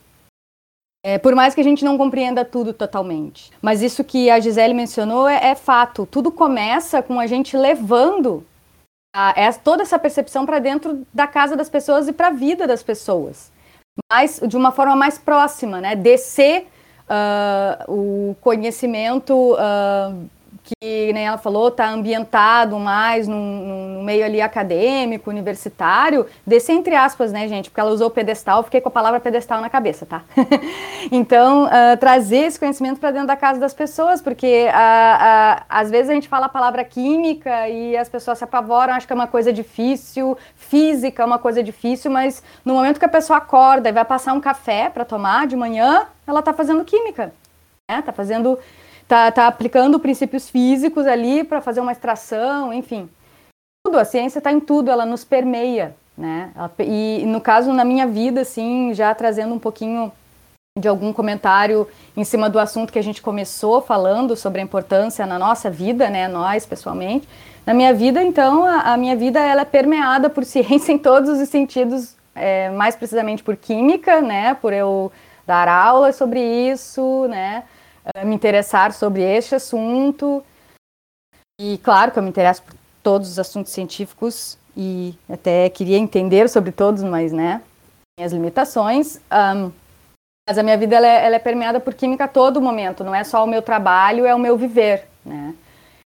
É, 1.04 1.18
por 1.18 1.34
mais 1.34 1.52
que 1.52 1.60
a 1.60 1.64
gente 1.64 1.84
não 1.84 1.98
compreenda 1.98 2.44
tudo 2.44 2.72
totalmente. 2.72 3.50
Mas 3.60 3.82
isso 3.82 4.04
que 4.04 4.30
a 4.30 4.38
Gisele 4.38 4.72
mencionou 4.72 5.28
é, 5.28 5.48
é 5.48 5.54
fato. 5.56 6.06
Tudo 6.06 6.30
começa 6.30 7.02
com 7.02 7.18
a 7.18 7.26
gente 7.26 7.56
levando 7.56 8.46
a, 9.12 9.34
é, 9.36 9.50
toda 9.52 9.82
essa 9.82 9.98
percepção 9.98 10.46
para 10.46 10.60
dentro 10.60 11.04
da 11.12 11.26
casa 11.26 11.56
das 11.56 11.68
pessoas 11.68 12.06
e 12.06 12.12
para 12.12 12.28
a 12.28 12.30
vida 12.30 12.68
das 12.68 12.84
pessoas. 12.84 13.50
Mas 14.10 14.40
de 14.46 14.56
uma 14.56 14.70
forma 14.70 14.94
mais 14.94 15.18
próxima, 15.18 15.80
né? 15.80 15.96
Descer 15.96 16.68
uh, 17.08 17.92
o 17.92 18.36
conhecimento. 18.40 19.54
Uh, 19.54 20.30
que 20.80 21.12
nem 21.12 21.26
ela 21.26 21.38
falou, 21.38 21.68
está 21.68 21.88
ambientado 21.88 22.78
mais 22.78 23.28
no, 23.28 23.36
no, 23.36 24.02
meio 24.02 24.24
ali 24.24 24.40
acadêmico, 24.40 25.30
universitário, 25.30 26.26
desse 26.46 26.72
entre 26.72 26.94
aspas, 26.94 27.32
né, 27.32 27.46
gente? 27.48 27.70
Porque 27.70 27.80
ela 27.80 27.90
usou 27.90 28.10
pedestal, 28.10 28.62
fiquei 28.62 28.80
com 28.80 28.88
a 28.88 28.92
palavra 28.92 29.20
pedestal 29.20 29.60
na 29.60 29.70
cabeça, 29.70 30.06
tá? 30.06 30.22
então, 31.10 31.64
uh, 31.64 31.96
trazer 31.98 32.46
esse 32.46 32.58
conhecimento 32.58 33.00
para 33.00 33.10
dentro 33.10 33.28
da 33.28 33.36
casa 33.36 33.60
das 33.60 33.74
pessoas, 33.74 34.20
porque 34.20 34.66
uh, 34.66 34.70
uh, 34.70 35.64
às 35.68 35.90
vezes 35.90 36.10
a 36.10 36.14
gente 36.14 36.28
fala 36.28 36.46
a 36.46 36.48
palavra 36.48 36.84
química 36.84 37.68
e 37.68 37.96
as 37.96 38.08
pessoas 38.08 38.38
se 38.38 38.44
apavoram, 38.44 38.94
acham 38.94 39.06
que 39.06 39.12
é 39.12 39.16
uma 39.16 39.26
coisa 39.26 39.52
difícil, 39.52 40.36
física 40.56 41.22
é 41.22 41.26
uma 41.26 41.38
coisa 41.38 41.62
difícil, 41.62 42.10
mas 42.10 42.42
no 42.64 42.74
momento 42.74 42.98
que 42.98 43.04
a 43.04 43.08
pessoa 43.08 43.38
acorda 43.38 43.88
e 43.88 43.92
vai 43.92 44.04
passar 44.04 44.32
um 44.32 44.40
café 44.40 44.90
para 44.90 45.04
tomar 45.04 45.46
de 45.46 45.56
manhã, 45.56 46.06
ela 46.26 46.40
está 46.40 46.52
fazendo 46.52 46.84
química, 46.84 47.32
né? 47.90 47.98
Está 47.98 48.12
fazendo 48.12 48.58
tá, 49.08 49.30
tá 49.30 49.46
aplicando 49.46 49.98
princípios 49.98 50.48
físicos 50.48 51.06
ali 51.06 51.44
para 51.44 51.60
fazer 51.60 51.80
uma 51.80 51.92
extração, 51.92 52.72
enfim. 52.72 53.08
Tudo, 53.84 53.98
a 53.98 54.04
ciência 54.04 54.38
está 54.38 54.52
em 54.52 54.60
tudo, 54.60 54.90
ela 54.90 55.04
nos 55.04 55.24
permeia, 55.24 55.94
né? 56.16 56.52
E 56.78 57.24
no 57.26 57.40
caso, 57.40 57.72
na 57.72 57.84
minha 57.84 58.06
vida, 58.06 58.42
assim, 58.42 58.94
já 58.94 59.14
trazendo 59.14 59.54
um 59.54 59.58
pouquinho 59.58 60.12
de 60.78 60.88
algum 60.88 61.12
comentário 61.12 61.86
em 62.16 62.24
cima 62.24 62.48
do 62.48 62.58
assunto 62.58 62.92
que 62.92 62.98
a 62.98 63.02
gente 63.02 63.20
começou 63.20 63.82
falando 63.82 64.34
sobre 64.34 64.58
a 64.58 64.64
importância 64.64 65.26
na 65.26 65.38
nossa 65.38 65.70
vida, 65.70 66.08
né, 66.08 66.26
nós 66.28 66.64
pessoalmente. 66.64 67.28
Na 67.66 67.74
minha 67.74 67.92
vida, 67.92 68.22
então, 68.22 68.64
a, 68.64 68.94
a 68.94 68.96
minha 68.96 69.14
vida 69.14 69.38
ela 69.38 69.62
é 69.62 69.66
permeada 69.66 70.30
por 70.30 70.44
ciência 70.46 70.92
em 70.92 70.96
todos 70.96 71.38
os 71.38 71.48
sentidos, 71.50 72.16
é, 72.34 72.70
mais 72.70 72.96
precisamente 72.96 73.42
por 73.42 73.54
química, 73.54 74.22
né, 74.22 74.54
por 74.54 74.72
eu 74.72 75.12
dar 75.46 75.68
aulas 75.68 76.16
sobre 76.16 76.40
isso, 76.40 77.26
né, 77.28 77.64
eh, 78.04 78.24
me 78.24 78.34
interessar 78.34 78.92
sobre 78.92 79.22
este 79.22 79.54
assunto. 79.54 80.44
E 81.60 81.78
claro 81.78 82.10
que 82.10 82.18
eu 82.18 82.22
me 82.22 82.28
interesso 82.28 82.62
por 82.62 82.74
todos 83.02 83.28
os 83.30 83.38
assuntos 83.38 83.72
científicos 83.72 84.58
e 84.76 85.14
até 85.28 85.68
queria 85.68 85.98
entender 85.98 86.48
sobre 86.48 86.72
todos, 86.72 87.02
mas 87.02 87.32
né, 87.32 87.62
minhas 88.18 88.32
limitações. 88.32 89.20
Um, 89.30 89.70
mas 90.48 90.58
a 90.58 90.62
minha 90.62 90.76
vida 90.76 90.96
ela 90.96 91.06
é, 91.06 91.26
ela 91.26 91.36
é, 91.36 91.38
permeada 91.38 91.78
por 91.78 91.94
química 91.94 92.24
a 92.24 92.28
todo 92.28 92.60
momento, 92.60 93.04
não 93.04 93.14
é 93.14 93.22
só 93.22 93.44
o 93.44 93.46
meu 93.46 93.62
trabalho, 93.62 94.26
é 94.26 94.34
o 94.34 94.38
meu 94.38 94.56
viver, 94.56 95.06
né? 95.24 95.54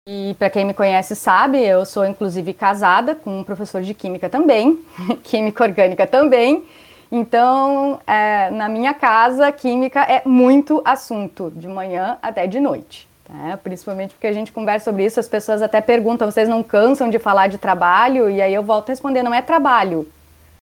E 0.08 0.34
para 0.38 0.50
quem 0.50 0.64
me 0.64 0.74
conhece 0.74 1.16
sabe, 1.16 1.64
eu 1.64 1.84
sou 1.84 2.04
inclusive 2.06 2.52
casada 2.52 3.14
com 3.14 3.40
um 3.40 3.44
professor 3.44 3.82
de 3.82 3.92
química 3.92 4.28
também, 4.28 4.84
química 5.22 5.64
orgânica 5.64 6.06
também. 6.06 6.64
Então, 7.10 8.00
é, 8.06 8.50
na 8.50 8.68
minha 8.68 8.92
casa, 8.92 9.50
química 9.52 10.00
é 10.00 10.22
muito 10.24 10.82
assunto, 10.84 11.52
de 11.54 11.68
manhã 11.68 12.18
até 12.20 12.46
de 12.46 12.58
noite. 12.58 13.08
Tá? 13.24 13.56
Principalmente 13.62 14.14
porque 14.14 14.26
a 14.26 14.32
gente 14.32 14.52
conversa 14.52 14.90
sobre 14.90 15.04
isso, 15.04 15.18
as 15.18 15.28
pessoas 15.28 15.62
até 15.62 15.80
perguntam: 15.80 16.30
vocês 16.30 16.48
não 16.48 16.62
cansam 16.62 17.10
de 17.10 17.18
falar 17.18 17.48
de 17.48 17.58
trabalho? 17.58 18.30
E 18.30 18.40
aí 18.40 18.54
eu 18.54 18.62
volto 18.62 18.90
a 18.90 18.92
responder: 18.92 19.22
não 19.22 19.34
é 19.34 19.42
trabalho. 19.42 20.08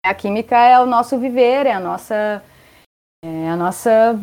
A 0.05 0.13
química 0.13 0.57
é 0.57 0.79
o 0.79 0.85
nosso 0.85 1.17
viver, 1.17 1.65
é 1.65 1.73
a 1.73 1.79
nossa 1.79 2.41
é, 3.25 3.49
a 3.49 3.55
nossa 3.55 4.19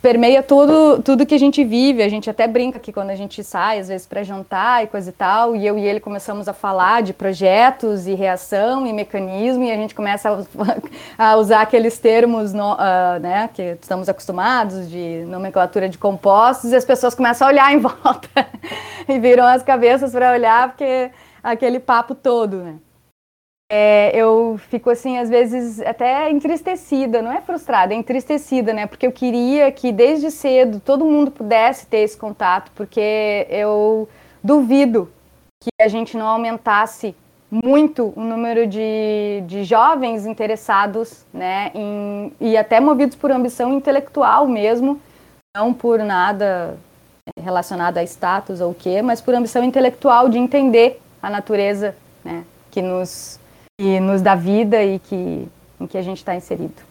permeia 0.00 0.44
tudo, 0.44 1.02
tudo 1.02 1.26
que 1.26 1.34
a 1.34 1.38
gente 1.38 1.64
vive. 1.64 2.04
A 2.04 2.08
gente 2.08 2.30
até 2.30 2.46
brinca 2.46 2.78
que 2.78 2.92
quando 2.92 3.10
a 3.10 3.16
gente 3.16 3.42
sai, 3.42 3.80
às 3.80 3.88
vezes, 3.88 4.06
para 4.06 4.22
jantar 4.22 4.84
e 4.84 4.86
coisa 4.86 5.10
e 5.10 5.12
tal, 5.12 5.56
e 5.56 5.66
eu 5.66 5.76
e 5.76 5.84
ele 5.84 5.98
começamos 5.98 6.46
a 6.46 6.52
falar 6.52 7.02
de 7.02 7.12
projetos 7.12 8.06
e 8.06 8.14
reação 8.14 8.86
e 8.86 8.92
mecanismo, 8.92 9.64
e 9.64 9.72
a 9.72 9.74
gente 9.74 9.92
começa 9.92 10.30
a, 10.30 10.38
a 11.32 11.36
usar 11.36 11.62
aqueles 11.62 11.98
termos 11.98 12.52
no, 12.52 12.74
uh, 12.74 13.18
né, 13.20 13.50
que 13.52 13.76
estamos 13.80 14.08
acostumados 14.08 14.88
de 14.88 15.24
nomenclatura 15.26 15.88
de 15.88 15.98
compostos, 15.98 16.70
e 16.70 16.76
as 16.76 16.84
pessoas 16.84 17.14
começam 17.14 17.48
a 17.48 17.50
olhar 17.50 17.74
em 17.74 17.78
volta 17.82 18.46
e 19.08 19.18
viram 19.18 19.46
as 19.46 19.64
cabeças 19.64 20.12
para 20.12 20.30
olhar, 20.30 20.68
porque 20.68 21.10
aquele 21.42 21.80
papo 21.80 22.14
todo, 22.14 22.58
né? 22.58 22.76
É, 23.70 24.16
eu 24.16 24.58
fico 24.70 24.88
assim, 24.88 25.18
às 25.18 25.28
vezes, 25.28 25.80
até 25.80 26.30
entristecida, 26.30 27.20
não 27.20 27.30
é 27.30 27.40
frustrada, 27.40 27.92
é 27.92 27.96
entristecida, 27.96 28.72
né? 28.72 28.86
Porque 28.86 29.06
eu 29.06 29.12
queria 29.12 29.70
que 29.70 29.92
desde 29.92 30.30
cedo 30.30 30.80
todo 30.80 31.04
mundo 31.04 31.30
pudesse 31.30 31.86
ter 31.86 31.98
esse 31.98 32.16
contato, 32.16 32.70
porque 32.74 33.46
eu 33.50 34.08
duvido 34.42 35.10
que 35.62 35.70
a 35.82 35.88
gente 35.88 36.16
não 36.16 36.26
aumentasse 36.26 37.14
muito 37.50 38.12
o 38.16 38.20
número 38.20 38.66
de, 38.66 39.42
de 39.46 39.64
jovens 39.64 40.24
interessados, 40.24 41.26
né? 41.32 41.70
Em, 41.74 42.32
e 42.40 42.56
até 42.56 42.80
movidos 42.80 43.16
por 43.16 43.30
ambição 43.30 43.74
intelectual 43.74 44.46
mesmo, 44.46 44.98
não 45.54 45.74
por 45.74 45.98
nada 45.98 46.78
relacionado 47.38 47.98
a 47.98 48.02
status 48.02 48.62
ou 48.62 48.70
o 48.70 48.74
quê, 48.74 49.02
mas 49.02 49.20
por 49.20 49.34
ambição 49.34 49.62
intelectual 49.62 50.30
de 50.30 50.38
entender 50.38 51.02
a 51.22 51.28
natureza, 51.28 51.94
né? 52.24 52.44
Que 52.70 52.80
nos 52.80 53.38
que 53.80 54.00
nos 54.00 54.20
dá 54.20 54.34
vida 54.34 54.82
e 54.82 54.98
que, 54.98 55.48
em 55.78 55.86
que 55.86 55.96
a 55.96 56.02
gente 56.02 56.18
está 56.18 56.34
inserido. 56.34 56.82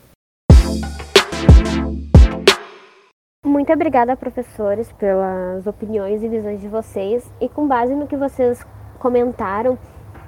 Muito 3.46 3.74
obrigada, 3.74 4.16
professores, 4.16 4.90
pelas 4.94 5.68
opiniões 5.68 6.24
e 6.24 6.30
visões 6.30 6.62
de 6.62 6.70
vocês. 6.70 7.30
E 7.42 7.50
com 7.50 7.68
base 7.68 7.94
no 7.94 8.08
que 8.08 8.16
vocês 8.16 8.66
comentaram, 9.00 9.78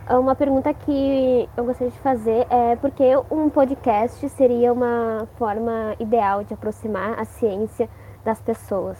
uma 0.09 0.35
pergunta 0.35 0.73
que 0.73 1.47
eu 1.55 1.63
gostaria 1.63 1.91
de 1.91 1.99
fazer 1.99 2.45
é 2.49 2.75
por 2.75 2.91
que 2.91 3.05
um 3.31 3.49
podcast 3.49 4.27
seria 4.29 4.73
uma 4.73 5.29
forma 5.37 5.95
ideal 5.97 6.43
de 6.43 6.53
aproximar 6.53 7.17
a 7.17 7.23
ciência 7.23 7.89
das 8.25 8.41
pessoas? 8.41 8.97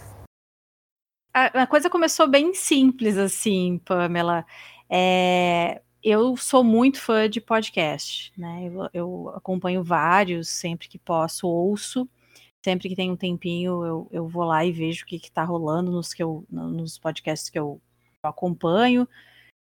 A, 1.34 1.62
a 1.62 1.66
coisa 1.66 1.90
começou 1.90 2.26
bem 2.26 2.54
simples 2.54 3.18
assim, 3.18 3.80
Pamela. 3.84 4.46
É, 4.88 5.82
eu 6.02 6.36
sou 6.36 6.64
muito 6.64 7.00
fã 7.00 7.28
de 7.28 7.40
podcast, 7.40 8.32
né? 8.36 8.64
Eu, 8.66 8.88
eu, 8.92 9.28
acompanho 9.30 9.82
vários, 9.82 10.48
sempre 10.48 10.88
que 10.88 10.98
posso, 10.98 11.46
ouço. 11.48 12.08
Sempre 12.62 12.88
que 12.90 12.96
tem 12.96 13.10
um 13.10 13.16
tempinho, 13.16 13.84
eu, 13.84 14.08
eu 14.10 14.28
vou 14.28 14.44
lá 14.44 14.64
e 14.64 14.72
vejo 14.72 15.04
o 15.04 15.06
que 15.06 15.16
está 15.16 15.42
rolando 15.44 15.90
nos, 15.90 16.12
que 16.12 16.22
eu, 16.22 16.44
nos 16.50 16.98
podcasts 16.98 17.48
que 17.48 17.58
eu, 17.58 17.80
eu 18.22 18.30
acompanho. 18.30 19.04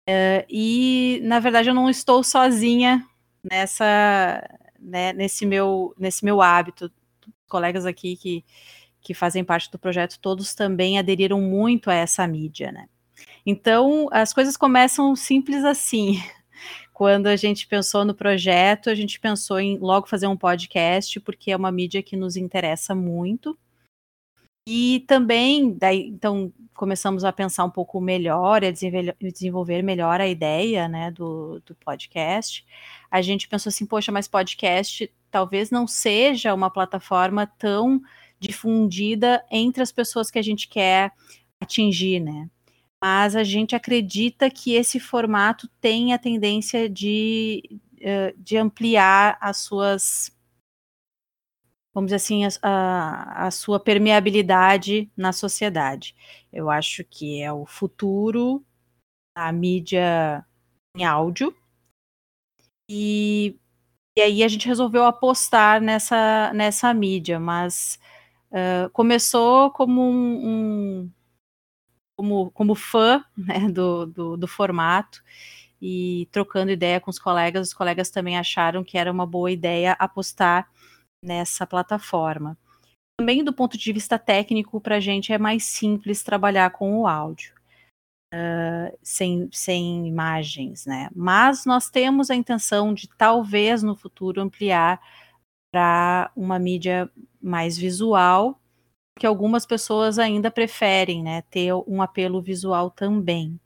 Uh, 0.07 0.43
e, 0.49 1.21
na 1.23 1.39
verdade, 1.39 1.69
eu 1.69 1.73
não 1.73 1.89
estou 1.89 2.23
sozinha 2.23 3.07
nessa, 3.43 4.43
né, 4.79 5.13
nesse, 5.13 5.45
meu, 5.45 5.93
nesse 5.97 6.25
meu 6.25 6.41
hábito. 6.41 6.91
Os 7.25 7.33
colegas 7.47 7.85
aqui 7.85 8.17
que, 8.17 8.45
que 9.01 9.13
fazem 9.13 9.43
parte 9.45 9.71
do 9.71 9.79
projeto, 9.79 10.19
todos 10.19 10.53
também 10.53 10.99
aderiram 10.99 11.39
muito 11.39 11.89
a 11.89 11.95
essa 11.95 12.27
mídia, 12.27 12.71
né? 12.71 12.87
Então, 13.45 14.07
as 14.11 14.33
coisas 14.33 14.55
começam 14.57 15.15
simples 15.15 15.63
assim. 15.63 16.21
Quando 16.93 17.27
a 17.27 17.35
gente 17.35 17.67
pensou 17.67 18.05
no 18.05 18.13
projeto, 18.13 18.89
a 18.89 18.95
gente 18.95 19.19
pensou 19.19 19.59
em 19.59 19.77
logo 19.79 20.07
fazer 20.07 20.27
um 20.27 20.37
podcast, 20.37 21.19
porque 21.19 21.51
é 21.51 21.55
uma 21.55 21.71
mídia 21.71 22.03
que 22.03 22.15
nos 22.15 22.37
interessa 22.37 22.93
muito. 22.93 23.57
E 24.67 25.03
também, 25.07 25.73
daí, 25.73 26.07
então, 26.07 26.53
começamos 26.73 27.25
a 27.25 27.33
pensar 27.33 27.65
um 27.65 27.69
pouco 27.69 27.99
melhor, 27.99 28.63
a 28.63 28.71
desenvolver 28.71 29.81
melhor 29.81 30.21
a 30.21 30.27
ideia, 30.27 30.87
né, 30.87 31.11
do, 31.11 31.61
do 31.65 31.75
podcast. 31.75 32.65
A 33.11 33.21
gente 33.21 33.47
pensou 33.47 33.69
assim, 33.69 33.85
poxa, 33.85 34.11
mas 34.11 34.27
podcast 34.27 35.11
talvez 35.29 35.69
não 35.69 35.87
seja 35.87 36.53
uma 36.53 36.69
plataforma 36.69 37.45
tão 37.45 38.01
difundida 38.39 39.43
entre 39.51 39.81
as 39.81 39.91
pessoas 39.91 40.29
que 40.29 40.39
a 40.39 40.41
gente 40.41 40.67
quer 40.67 41.11
atingir, 41.61 42.19
né? 42.19 42.49
Mas 43.03 43.35
a 43.35 43.43
gente 43.43 43.75
acredita 43.75 44.49
que 44.49 44.75
esse 44.75 44.97
formato 44.97 45.67
tem 45.81 46.13
a 46.13 46.17
tendência 46.17 46.89
de, 46.89 47.81
eh, 47.99 48.33
de 48.37 48.55
ampliar 48.55 49.37
as 49.41 49.57
suas, 49.57 50.31
vamos 51.93 52.07
dizer 52.07 52.15
assim, 52.15 52.43
a, 52.61 53.47
a 53.47 53.51
sua 53.51 53.77
permeabilidade 53.77 55.11
na 55.17 55.33
sociedade. 55.33 56.15
Eu 56.49 56.69
acho 56.69 57.03
que 57.03 57.41
é 57.41 57.51
o 57.51 57.65
futuro 57.65 58.65
da 59.35 59.51
mídia 59.51 60.45
em 60.95 61.03
áudio. 61.03 61.53
E, 62.89 63.59
e 64.15 64.21
aí 64.21 64.43
a 64.43 64.47
gente 64.47 64.65
resolveu 64.65 65.03
apostar 65.03 65.81
nessa, 65.81 66.53
nessa 66.53 66.93
mídia, 66.93 67.37
mas 67.37 67.99
uh, 68.49 68.89
começou 68.91 69.71
como 69.71 70.01
um, 70.01 70.47
um 71.01 71.11
como, 72.15 72.51
como 72.51 72.75
fã 72.75 73.23
né, 73.35 73.69
do, 73.69 74.05
do, 74.05 74.37
do, 74.37 74.47
formato 74.47 75.23
e 75.81 76.27
trocando 76.31 76.71
ideia 76.71 76.99
com 76.99 77.09
os 77.09 77.19
colegas, 77.19 77.67
os 77.69 77.73
colegas 77.73 78.09
também 78.09 78.37
acharam 78.37 78.83
que 78.83 78.97
era 78.97 79.11
uma 79.11 79.25
boa 79.25 79.51
ideia 79.51 79.93
apostar 79.93 80.69
nessa 81.23 81.65
plataforma. 81.65 82.57
Também 83.19 83.43
do 83.43 83.53
ponto 83.53 83.77
de 83.77 83.93
vista 83.93 84.17
técnico, 84.17 84.81
para 84.81 84.97
a 84.97 84.99
gente 84.99 85.31
é 85.31 85.37
mais 85.37 85.63
simples 85.63 86.23
trabalhar 86.23 86.71
com 86.71 86.99
o 86.99 87.07
áudio. 87.07 87.53
Uh, 88.33 88.97
sem, 89.03 89.47
sem 89.51 90.07
imagens, 90.07 90.87
né? 90.87 91.07
Mas 91.15 91.67
nós 91.67 91.91
temos 91.91 92.31
a 92.31 92.35
intenção 92.35 92.91
de 92.91 93.07
talvez 93.07 93.83
no 93.83 93.95
futuro 93.95 94.41
ampliar 94.41 94.99
para 95.71 96.31
uma 96.35 96.57
mídia 96.57 97.07
mais 97.39 97.77
visual 97.77 98.59
que 99.17 99.25
algumas 99.25 99.65
pessoas 99.65 100.17
ainda 100.19 100.49
preferem, 100.49 101.23
né, 101.23 101.41
ter 101.43 101.73
um 101.87 102.01
apelo 102.01 102.41
visual 102.41 102.89
também. 102.89 103.59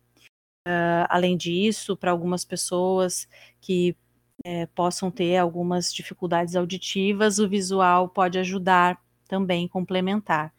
Uh, 0.67 1.07
além 1.09 1.37
disso, 1.37 1.95
para 1.95 2.11
algumas 2.11 2.43
pessoas 2.43 3.27
que 3.61 3.95
é, 4.43 4.65
possam 4.67 5.09
ter 5.09 5.37
algumas 5.37 5.93
dificuldades 5.93 6.55
auditivas, 6.55 7.39
o 7.39 7.47
visual 7.47 8.09
pode 8.09 8.37
ajudar 8.37 9.01
também, 9.27 9.67
complementar. 9.67 10.53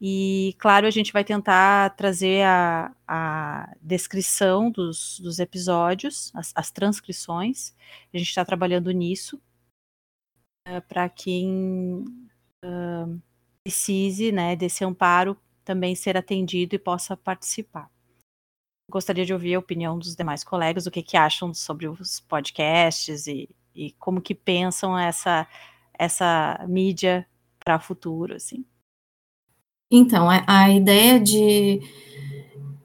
E, 0.00 0.54
claro, 0.58 0.86
a 0.86 0.90
gente 0.90 1.12
vai 1.12 1.24
tentar 1.24 1.96
trazer 1.96 2.44
a, 2.44 2.94
a 3.06 3.74
descrição 3.82 4.70
dos, 4.70 5.18
dos 5.18 5.40
episódios, 5.40 6.30
as, 6.34 6.52
as, 6.54 6.70
transcrições. 6.70 7.74
A 8.14 8.18
gente 8.18 8.28
está 8.28 8.44
trabalhando 8.44 8.92
nisso, 8.92 9.40
uh, 10.68 10.80
para 10.88 11.08
quem 11.08 12.04
uh, 12.64 13.20
precise 13.68 14.32
né, 14.32 14.56
desse 14.56 14.82
amparo 14.82 15.36
também 15.62 15.94
ser 15.94 16.16
atendido 16.16 16.74
e 16.74 16.78
possa 16.78 17.14
participar. 17.14 17.90
Gostaria 18.90 19.26
de 19.26 19.34
ouvir 19.34 19.54
a 19.54 19.58
opinião 19.58 19.98
dos 19.98 20.16
demais 20.16 20.42
colegas, 20.42 20.86
o 20.86 20.90
que, 20.90 21.02
que 21.02 21.18
acham 21.18 21.52
sobre 21.52 21.86
os 21.86 22.20
podcasts 22.20 23.26
e, 23.26 23.46
e 23.74 23.92
como 23.98 24.22
que 24.22 24.34
pensam 24.34 24.98
essa, 24.98 25.46
essa 25.92 26.64
mídia 26.66 27.26
para 27.62 27.76
o 27.76 27.80
futuro, 27.80 28.34
assim. 28.34 28.64
Então, 29.90 30.30
a, 30.30 30.42
a 30.46 30.70
ideia 30.70 31.20
de, 31.20 31.82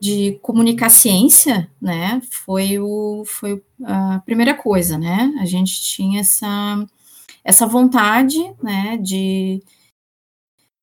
de 0.02 0.38
comunicar 0.41 0.89
ciência, 0.89 1.72
né, 1.82 2.22
foi, 2.30 2.78
o, 2.78 3.24
foi 3.26 3.63
a 3.86 4.19
primeira 4.26 4.54
coisa, 4.54 4.98
né, 4.98 5.34
a 5.39 5.46
gente 5.46 5.82
tinha 5.82 6.19
essa, 6.19 6.86
essa 7.41 7.65
vontade, 7.65 8.38
né, 8.62 8.98
de, 8.98 9.63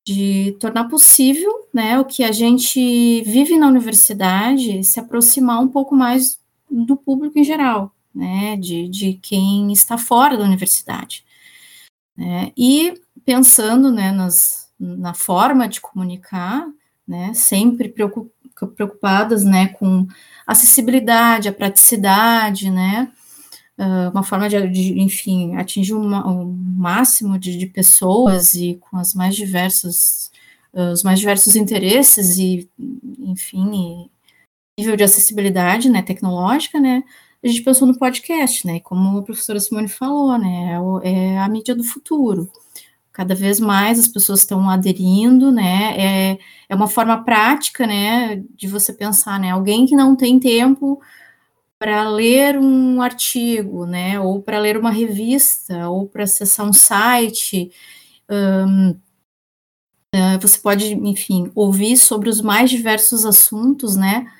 de 0.03 0.57
tornar 0.59 0.85
possível, 0.89 1.67
né, 1.73 1.99
o 1.99 2.05
que 2.05 2.23
a 2.23 2.31
gente 2.31 3.21
vive 3.21 3.57
na 3.57 3.67
universidade, 3.67 4.83
se 4.83 4.99
aproximar 4.99 5.59
um 5.59 5.67
pouco 5.67 5.95
mais 5.95 6.39
do 6.69 6.97
público 6.97 7.37
em 7.37 7.43
geral, 7.43 7.93
né, 8.13 8.57
de, 8.57 8.87
de 8.87 9.13
quem 9.21 9.71
está 9.71 9.97
fora 9.97 10.37
da 10.37 10.43
universidade. 10.43 11.23
Né, 12.17 12.51
e 12.57 12.93
pensando, 13.23 13.91
né, 13.91 14.11
nas, 14.11 14.71
na 14.79 15.13
forma 15.13 15.67
de 15.67 15.79
comunicar, 15.79 16.67
né, 17.07 17.33
sempre 17.33 17.93
preocupadas, 18.75 19.43
né, 19.43 19.67
com 19.67 20.07
acessibilidade, 20.47 21.47
a 21.47 21.53
praticidade, 21.53 22.69
né, 22.71 23.11
uma 24.11 24.23
forma 24.23 24.47
de, 24.47 24.67
de 24.69 24.99
enfim, 24.99 25.55
atingir 25.55 25.93
uma, 25.93 26.27
um 26.27 26.45
máximo 26.45 27.37
de, 27.39 27.57
de, 27.57 27.65
pessoas 27.65 28.53
e 28.53 28.77
com 28.79 28.97
as 28.97 29.13
mais 29.13 29.35
diversas, 29.35 30.31
uh, 30.73 30.91
os 30.91 31.03
mais 31.03 31.19
diversos 31.19 31.55
interesses 31.55 32.37
e, 32.37 32.69
enfim, 33.19 34.07
e 34.77 34.81
nível 34.81 34.95
de 34.95 35.03
acessibilidade, 35.03 35.89
né, 35.89 36.01
tecnológica, 36.01 36.79
né, 36.79 37.03
a 37.43 37.47
gente 37.47 37.63
pensou 37.63 37.87
no 37.87 37.97
podcast, 37.97 38.67
né, 38.67 38.79
como 38.79 39.17
a 39.17 39.23
professora 39.23 39.59
Simone 39.59 39.87
falou, 39.87 40.37
né, 40.37 40.79
é, 41.03 41.11
é 41.11 41.39
a 41.39 41.49
mídia 41.49 41.73
do 41.75 41.83
futuro. 41.83 42.49
Cada 43.11 43.35
vez 43.35 43.59
mais 43.59 43.99
as 43.99 44.07
pessoas 44.07 44.41
estão 44.41 44.69
aderindo, 44.69 45.51
né, 45.51 45.95
é, 45.97 46.39
é 46.69 46.75
uma 46.75 46.87
forma 46.87 47.23
prática, 47.23 47.87
né, 47.87 48.43
de 48.55 48.67
você 48.67 48.93
pensar, 48.93 49.39
né, 49.39 49.51
alguém 49.51 49.85
que 49.85 49.95
não 49.95 50.15
tem 50.15 50.39
tempo 50.39 51.01
para 51.81 52.07
ler 52.07 52.59
um 52.59 53.01
artigo, 53.01 53.87
né, 53.87 54.19
ou 54.19 54.39
para 54.39 54.59
ler 54.59 54.77
uma 54.77 54.91
revista, 54.91 55.89
ou 55.89 56.07
para 56.07 56.25
acessar 56.25 56.63
um 56.67 56.71
site, 56.71 57.71
um, 58.29 58.91
uh, 60.13 60.39
você 60.39 60.59
pode, 60.59 60.93
enfim, 60.93 61.51
ouvir 61.55 61.97
sobre 61.97 62.29
os 62.29 62.39
mais 62.39 62.69
diversos 62.69 63.25
assuntos, 63.25 63.95
né, 63.95 64.31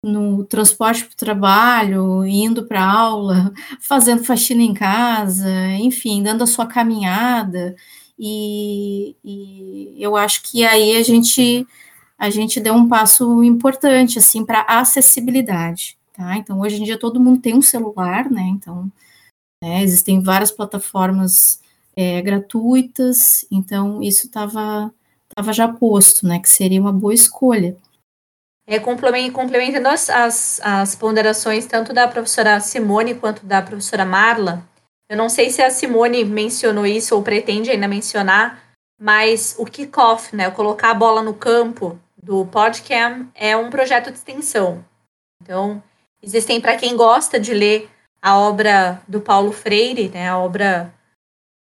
no 0.00 0.44
transporte 0.44 1.04
para 1.04 1.14
o 1.14 1.16
trabalho, 1.16 2.24
indo 2.24 2.64
para 2.64 2.84
aula, 2.84 3.52
fazendo 3.82 4.22
faxina 4.22 4.62
em 4.62 4.72
casa, 4.72 5.50
enfim, 5.80 6.22
dando 6.22 6.44
a 6.44 6.46
sua 6.46 6.66
caminhada. 6.66 7.74
E, 8.16 9.16
e 9.24 9.96
eu 9.98 10.14
acho 10.16 10.42
que 10.44 10.64
aí 10.64 10.96
a 10.96 11.02
gente 11.02 11.66
a 12.16 12.30
gente 12.30 12.60
deu 12.60 12.74
um 12.74 12.88
passo 12.88 13.42
importante 13.42 14.18
assim 14.18 14.46
para 14.46 14.62
acessibilidade, 14.68 15.98
tá? 16.14 16.36
Então 16.36 16.60
hoje 16.60 16.80
em 16.80 16.84
dia 16.84 16.98
todo 16.98 17.20
mundo 17.20 17.42
tem 17.42 17.54
um 17.54 17.62
celular, 17.62 18.30
né? 18.30 18.42
Então 18.42 18.90
né, 19.62 19.82
existem 19.82 20.22
várias 20.22 20.50
plataformas 20.50 21.60
é, 21.94 22.22
gratuitas, 22.22 23.44
então 23.50 24.02
isso 24.02 24.26
estava 24.26 24.92
tava 25.34 25.52
já 25.52 25.68
posto, 25.68 26.26
né? 26.26 26.38
Que 26.38 26.48
seria 26.48 26.80
uma 26.80 26.92
boa 26.92 27.12
escolha. 27.12 27.76
É, 28.66 28.78
complementando 28.78 29.88
as, 29.88 30.08
as, 30.08 30.60
as 30.62 30.94
ponderações 30.94 31.66
tanto 31.66 31.92
da 31.92 32.08
professora 32.08 32.60
Simone 32.60 33.14
quanto 33.14 33.44
da 33.44 33.60
professora 33.60 34.06
Marla, 34.06 34.66
eu 35.08 35.18
não 35.18 35.28
sei 35.28 35.50
se 35.50 35.60
a 35.60 35.70
Simone 35.70 36.24
mencionou 36.24 36.86
isso 36.86 37.14
ou 37.14 37.22
pretende 37.22 37.70
ainda 37.70 37.86
mencionar, 37.86 38.62
mas 38.98 39.54
o 39.58 39.66
kickoff, 39.66 40.34
né, 40.34 40.50
colocar 40.50 40.90
a 40.90 40.94
bola 40.94 41.22
no 41.22 41.34
campo 41.34 41.98
do 42.16 42.46
Podcam 42.46 43.28
é 43.34 43.54
um 43.54 43.68
projeto 43.68 44.10
de 44.10 44.16
extensão. 44.16 44.82
Então, 45.42 45.82
existem 46.24 46.60
para 46.60 46.76
quem 46.76 46.96
gosta 46.96 47.38
de 47.38 47.52
ler 47.52 47.88
a 48.20 48.38
obra 48.38 49.02
do 49.06 49.20
Paulo 49.20 49.52
Freire, 49.52 50.08
né, 50.08 50.28
a 50.28 50.38
obra 50.38 50.92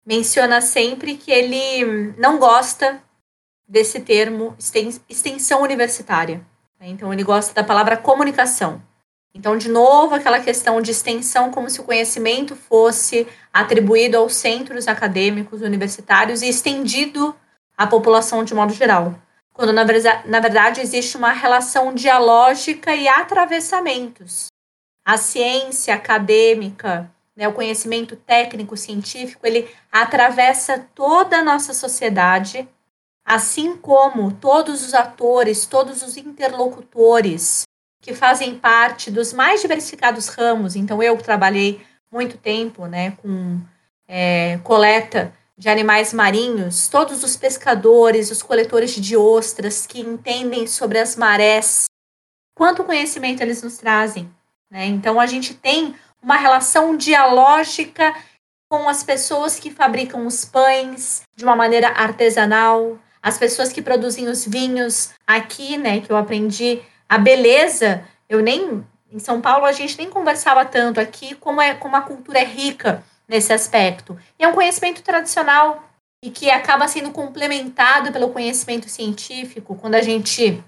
menciona 0.06 0.60
sempre 0.60 1.16
que 1.16 1.30
ele 1.30 2.12
não 2.18 2.38
gosta 2.38 3.02
desse 3.66 4.00
termo 4.00 4.54
extensão 5.08 5.62
universitária. 5.62 6.44
Né? 6.78 6.88
Então, 6.88 7.12
ele 7.12 7.22
gosta 7.22 7.54
da 7.54 7.64
palavra 7.64 7.96
comunicação. 7.96 8.82
Então, 9.32 9.56
de 9.56 9.68
novo, 9.68 10.14
aquela 10.14 10.40
questão 10.40 10.82
de 10.82 10.90
extensão, 10.90 11.50
como 11.50 11.70
se 11.70 11.80
o 11.80 11.84
conhecimento 11.84 12.56
fosse 12.56 13.26
atribuído 13.52 14.16
aos 14.16 14.34
centros 14.34 14.88
acadêmicos 14.88 15.62
universitários 15.62 16.42
e 16.42 16.48
estendido 16.48 17.34
à 17.76 17.86
população 17.86 18.42
de 18.42 18.54
modo 18.54 18.72
geral. 18.72 19.14
Quando, 19.52 19.72
na, 19.72 19.84
na 20.24 20.40
verdade, 20.40 20.80
existe 20.80 21.16
uma 21.16 21.32
relação 21.32 21.92
dialógica 21.92 22.94
e 22.94 23.08
atravessamentos. 23.08 24.46
A 25.04 25.16
ciência 25.16 25.94
acadêmica, 25.94 27.10
né, 27.34 27.48
o 27.48 27.52
conhecimento 27.52 28.16
técnico 28.16 28.76
científico, 28.76 29.46
ele 29.46 29.68
atravessa 29.90 30.86
toda 30.94 31.38
a 31.38 31.44
nossa 31.44 31.74
sociedade 31.74 32.68
assim 33.24 33.76
como 33.76 34.32
todos 34.32 34.84
os 34.84 34.92
atores, 34.92 35.64
todos 35.64 36.02
os 36.02 36.16
interlocutores 36.16 37.62
que 38.00 38.14
fazem 38.14 38.58
parte 38.58 39.10
dos 39.10 39.32
mais 39.32 39.60
diversificados 39.60 40.28
ramos. 40.28 40.74
Então, 40.74 41.00
eu 41.00 41.16
trabalhei 41.16 41.80
muito 42.10 42.36
tempo 42.36 42.86
né, 42.86 43.12
com 43.12 43.60
é, 44.08 44.58
coleta 44.64 45.32
de 45.60 45.68
animais 45.68 46.14
marinhos, 46.14 46.88
todos 46.88 47.22
os 47.22 47.36
pescadores, 47.36 48.30
os 48.30 48.42
coletores 48.42 48.94
de 48.94 49.14
ostras 49.14 49.86
que 49.86 50.00
entendem 50.00 50.66
sobre 50.66 50.98
as 50.98 51.16
marés, 51.16 51.84
quanto 52.56 52.82
conhecimento 52.82 53.42
eles 53.42 53.62
nos 53.62 53.76
trazem. 53.76 54.34
Né? 54.70 54.86
Então, 54.86 55.20
a 55.20 55.26
gente 55.26 55.52
tem 55.52 55.94
uma 56.22 56.36
relação 56.36 56.96
dialógica 56.96 58.14
com 58.70 58.88
as 58.88 59.04
pessoas 59.04 59.60
que 59.60 59.70
fabricam 59.70 60.26
os 60.26 60.46
pães 60.46 61.24
de 61.36 61.44
uma 61.44 61.54
maneira 61.54 61.88
artesanal, 61.88 62.98
as 63.22 63.36
pessoas 63.36 63.70
que 63.70 63.82
produzem 63.82 64.28
os 64.28 64.46
vinhos 64.46 65.10
aqui, 65.26 65.76
né, 65.76 66.00
que 66.00 66.10
eu 66.10 66.16
aprendi 66.16 66.80
a 67.06 67.18
beleza, 67.18 68.02
eu 68.30 68.40
nem 68.40 68.82
em 69.12 69.18
São 69.18 69.42
Paulo 69.42 69.66
a 69.66 69.72
gente 69.72 69.98
nem 69.98 70.08
conversava 70.08 70.64
tanto 70.64 70.98
aqui 71.00 71.34
como 71.34 71.60
é 71.60 71.74
como 71.74 71.96
a 71.96 72.00
cultura 72.00 72.38
é 72.38 72.44
rica 72.44 73.04
nesse 73.30 73.52
aspecto. 73.52 74.18
E 74.36 74.44
é 74.44 74.48
um 74.48 74.52
conhecimento 74.52 75.02
tradicional 75.02 75.88
e 76.22 76.30
que 76.30 76.50
acaba 76.50 76.88
sendo 76.88 77.12
complementado 77.12 78.12
pelo 78.12 78.30
conhecimento 78.30 78.88
científico 78.88 79.76
quando 79.76 79.94
a 79.94 80.02
gente 80.02 80.62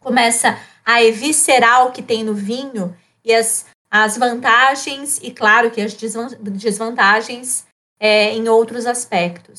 começa 0.00 0.56
a 0.84 1.02
eviscerar 1.02 1.84
o 1.84 1.90
que 1.90 2.00
tem 2.00 2.22
no 2.22 2.32
vinho 2.32 2.96
e 3.24 3.34
as, 3.34 3.66
as 3.90 4.16
vantagens 4.16 5.18
e 5.20 5.32
claro 5.32 5.70
que 5.72 5.80
as 5.80 5.94
desvantagens 5.94 7.66
é, 7.98 8.30
em 8.30 8.48
outros 8.48 8.86
aspectos. 8.86 9.58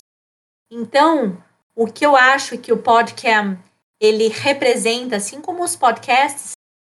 Então, 0.72 1.38
o 1.76 1.86
que 1.86 2.06
eu 2.06 2.16
acho 2.16 2.58
que 2.58 2.72
o 2.72 2.78
podcast 2.78 3.60
ele 4.00 4.30
representa, 4.30 5.18
assim 5.18 5.42
como 5.42 5.64
os 5.64 5.76
podcasts, 5.76 6.52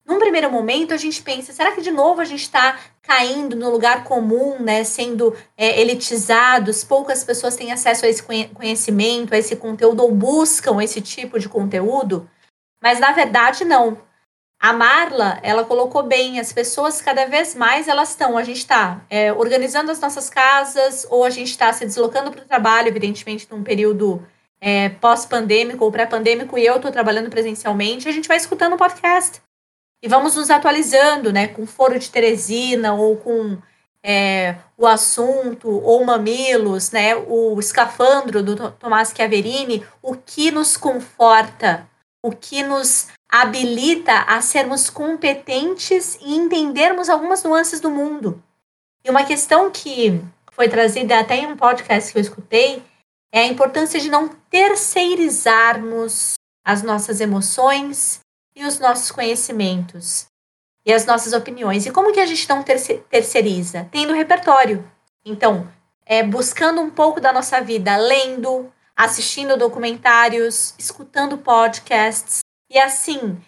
num 0.06 0.18
primeiro 0.18 0.50
momento 0.50 0.92
a 0.92 0.96
gente 0.96 1.22
pensa, 1.22 1.52
será 1.52 1.72
que 1.72 1.80
de 1.80 1.90
novo 1.90 2.20
a 2.20 2.24
gente 2.24 2.42
está 2.42 2.78
caindo 3.02 3.56
no 3.56 3.70
lugar 3.70 4.04
comum, 4.04 4.60
né, 4.60 4.84
sendo 4.84 5.34
é, 5.56 5.80
elitizados, 5.80 6.84
poucas 6.84 7.24
pessoas 7.24 7.56
têm 7.56 7.72
acesso 7.72 8.04
a 8.04 8.08
esse 8.08 8.22
conhecimento, 8.22 9.34
a 9.34 9.38
esse 9.38 9.56
conteúdo, 9.56 10.02
ou 10.02 10.12
buscam 10.12 10.82
esse 10.82 11.00
tipo 11.00 11.38
de 11.38 11.48
conteúdo? 11.48 12.28
Mas 12.82 12.98
na 12.98 13.12
verdade 13.12 13.64
não. 13.64 13.98
A 14.60 14.72
Marla, 14.72 15.40
ela 15.42 15.64
colocou 15.64 16.04
bem, 16.04 16.38
as 16.38 16.52
pessoas 16.52 17.02
cada 17.02 17.26
vez 17.26 17.54
mais 17.54 17.88
elas 17.88 18.10
estão, 18.10 18.38
a 18.38 18.44
gente 18.44 18.58
está 18.58 19.04
é, 19.10 19.32
organizando 19.32 19.90
as 19.90 19.98
nossas 19.98 20.30
casas, 20.30 21.04
ou 21.10 21.24
a 21.24 21.30
gente 21.30 21.50
está 21.50 21.72
se 21.72 21.84
deslocando 21.84 22.30
para 22.30 22.42
o 22.42 22.46
trabalho, 22.46 22.86
evidentemente, 22.86 23.48
num 23.50 23.64
período 23.64 24.24
é, 24.60 24.88
pós-pandêmico 24.88 25.84
ou 25.84 25.90
pré-pandêmico 25.90 26.56
e 26.56 26.64
eu 26.64 26.76
estou 26.76 26.92
trabalhando 26.92 27.28
presencialmente, 27.28 28.08
a 28.08 28.12
gente 28.12 28.28
vai 28.28 28.36
escutando 28.36 28.74
o 28.74 28.78
podcast. 28.78 29.42
E 30.02 30.08
vamos 30.08 30.34
nos 30.34 30.50
atualizando, 30.50 31.32
né? 31.32 31.46
Com 31.46 31.64
Foro 31.64 31.96
de 31.96 32.10
Teresina 32.10 32.92
ou 32.92 33.16
com 33.16 33.56
é, 34.02 34.56
o 34.76 34.84
assunto, 34.84 35.70
ou 35.70 36.04
Mamilos, 36.04 36.90
né? 36.90 37.14
O 37.14 37.56
escafandro 37.60 38.42
do 38.42 38.72
Tomás 38.72 39.12
Chiaverini, 39.14 39.86
o 40.02 40.16
que 40.16 40.50
nos 40.50 40.76
conforta, 40.76 41.88
o 42.20 42.32
que 42.32 42.64
nos 42.64 43.06
habilita 43.28 44.24
a 44.26 44.42
sermos 44.42 44.90
competentes 44.90 46.18
e 46.20 46.34
entendermos 46.34 47.08
algumas 47.08 47.44
nuances 47.44 47.78
do 47.80 47.90
mundo. 47.90 48.42
E 49.04 49.10
uma 49.10 49.24
questão 49.24 49.70
que 49.70 50.20
foi 50.52 50.68
trazida 50.68 51.20
até 51.20 51.36
em 51.36 51.46
um 51.46 51.56
podcast 51.56 52.12
que 52.12 52.18
eu 52.18 52.22
escutei 52.22 52.82
é 53.32 53.42
a 53.42 53.46
importância 53.46 54.00
de 54.00 54.10
não 54.10 54.26
terceirizarmos 54.28 56.34
as 56.64 56.82
nossas 56.82 57.20
emoções 57.20 58.20
e 58.54 58.64
os 58.64 58.78
nossos 58.78 59.10
conhecimentos 59.10 60.26
e 60.84 60.92
as 60.92 61.06
nossas 61.06 61.32
opiniões. 61.32 61.86
E 61.86 61.90
como 61.90 62.12
que 62.12 62.20
a 62.20 62.26
gente 62.26 62.48
não 62.48 62.62
terceiriza? 62.62 63.88
Tendo 63.90 64.12
repertório. 64.12 64.90
Então, 65.24 65.68
é, 66.04 66.22
buscando 66.22 66.80
um 66.80 66.90
pouco 66.90 67.20
da 67.20 67.32
nossa 67.32 67.60
vida, 67.60 67.96
lendo, 67.96 68.72
assistindo 68.96 69.56
documentários, 69.56 70.74
escutando 70.78 71.38
podcasts 71.38 72.40
e 72.70 72.78
assim 72.78 73.40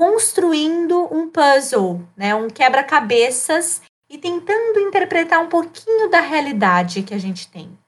construindo 0.00 1.12
um 1.14 1.28
puzzle, 1.28 2.08
né, 2.16 2.34
um 2.34 2.48
quebra-cabeças 2.48 3.82
e 4.08 4.16
tentando 4.16 4.80
interpretar 4.80 5.40
um 5.40 5.48
pouquinho 5.48 6.08
da 6.08 6.20
realidade 6.20 7.02
que 7.02 7.12
a 7.12 7.18
gente 7.18 7.46
tem. 7.48 7.78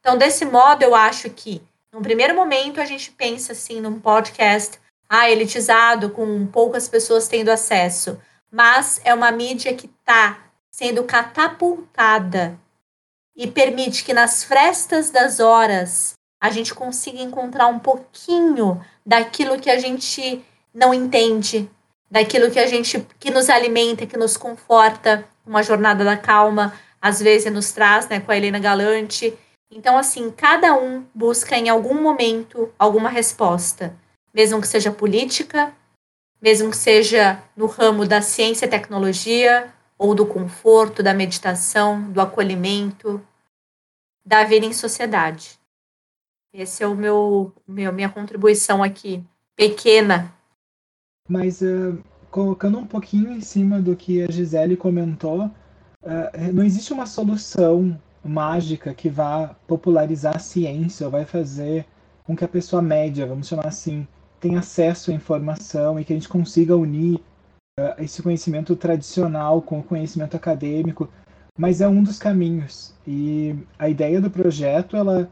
Então, 0.00 0.18
desse 0.18 0.44
modo, 0.44 0.82
eu 0.82 0.96
acho 0.96 1.30
que, 1.30 1.62
num 1.92 2.02
primeiro 2.02 2.34
momento, 2.34 2.80
a 2.80 2.84
gente 2.84 3.12
pensa 3.12 3.52
assim 3.52 3.80
num 3.80 4.00
podcast 4.00 4.80
ah, 5.08 5.30
elitizado, 5.30 6.10
com 6.10 6.46
poucas 6.46 6.88
pessoas 6.88 7.28
tendo 7.28 7.50
acesso, 7.50 8.20
mas 8.50 9.00
é 9.04 9.12
uma 9.12 9.30
mídia 9.30 9.74
que 9.74 9.86
está 9.86 10.38
sendo 10.70 11.04
catapultada 11.04 12.58
e 13.36 13.46
permite 13.46 14.04
que 14.04 14.12
nas 14.12 14.44
frestas 14.44 15.10
das 15.10 15.40
horas 15.40 16.14
a 16.40 16.50
gente 16.50 16.74
consiga 16.74 17.20
encontrar 17.20 17.66
um 17.68 17.78
pouquinho 17.78 18.84
daquilo 19.04 19.58
que 19.60 19.70
a 19.70 19.78
gente 19.78 20.44
não 20.72 20.92
entende 20.92 21.70
daquilo 22.14 22.48
que 22.48 22.60
a 22.60 22.66
gente 22.68 23.04
que 23.18 23.28
nos 23.28 23.50
alimenta, 23.50 24.06
que 24.06 24.16
nos 24.16 24.36
conforta, 24.36 25.24
uma 25.44 25.64
jornada 25.64 26.04
da 26.04 26.16
calma, 26.16 26.72
às 27.02 27.20
vezes 27.20 27.52
nos 27.52 27.72
traz, 27.72 28.08
né, 28.08 28.20
com 28.20 28.30
a 28.30 28.36
Helena 28.36 28.60
Galante. 28.60 29.36
Então, 29.68 29.98
assim, 29.98 30.30
cada 30.30 30.74
um 30.74 31.04
busca 31.12 31.56
em 31.56 31.68
algum 31.68 32.00
momento 32.00 32.72
alguma 32.78 33.08
resposta, 33.08 33.96
mesmo 34.34 34.60
que 34.60 34.66
seja 34.66 34.90
política, 34.90 35.72
mesmo 36.42 36.70
que 36.70 36.76
seja 36.76 37.40
no 37.56 37.66
ramo 37.66 38.04
da 38.04 38.20
ciência 38.20 38.66
e 38.66 38.68
tecnologia, 38.68 39.72
ou 39.96 40.14
do 40.14 40.26
conforto, 40.26 41.02
da 41.02 41.14
meditação, 41.14 42.10
do 42.10 42.20
acolhimento, 42.20 43.24
da 44.26 44.42
vida 44.44 44.66
em 44.66 44.72
sociedade. 44.72 45.58
Esse 46.52 46.82
é 46.82 46.86
o 46.86 46.94
meu, 46.94 47.52
meu 47.66 47.92
minha 47.92 48.08
contribuição 48.08 48.82
aqui, 48.82 49.24
pequena. 49.56 50.32
Mas 51.28 51.60
uh, 51.62 51.98
colocando 52.30 52.78
um 52.78 52.86
pouquinho 52.86 53.32
em 53.32 53.40
cima 53.40 53.80
do 53.80 53.96
que 53.96 54.22
a 54.22 54.30
Gisele 54.30 54.76
comentou, 54.76 55.46
uh, 55.46 56.52
não 56.52 56.64
existe 56.64 56.92
uma 56.92 57.06
solução 57.06 58.00
mágica 58.24 58.94
que 58.94 59.08
vá 59.08 59.54
popularizar 59.66 60.36
a 60.36 60.40
ciência 60.40 61.06
ou 61.06 61.12
vai 61.12 61.24
fazer 61.24 61.86
com 62.24 62.34
que 62.36 62.44
a 62.44 62.48
pessoa 62.48 62.80
média, 62.80 63.26
vamos 63.26 63.48
chamar 63.48 63.66
assim, 63.66 64.06
tenha 64.44 64.58
acesso 64.58 65.10
à 65.10 65.14
informação 65.14 65.98
e 65.98 66.04
que 66.04 66.12
a 66.12 66.16
gente 66.16 66.28
consiga 66.28 66.76
unir 66.76 67.14
uh, 67.80 67.94
esse 67.98 68.22
conhecimento 68.22 68.76
tradicional 68.76 69.62
com 69.62 69.78
o 69.78 69.82
conhecimento 69.82 70.36
acadêmico, 70.36 71.08
mas 71.58 71.80
é 71.80 71.88
um 71.88 72.02
dos 72.02 72.18
caminhos. 72.18 72.92
E 73.06 73.56
a 73.78 73.88
ideia 73.88 74.20
do 74.20 74.30
projeto, 74.30 74.98
ela 74.98 75.30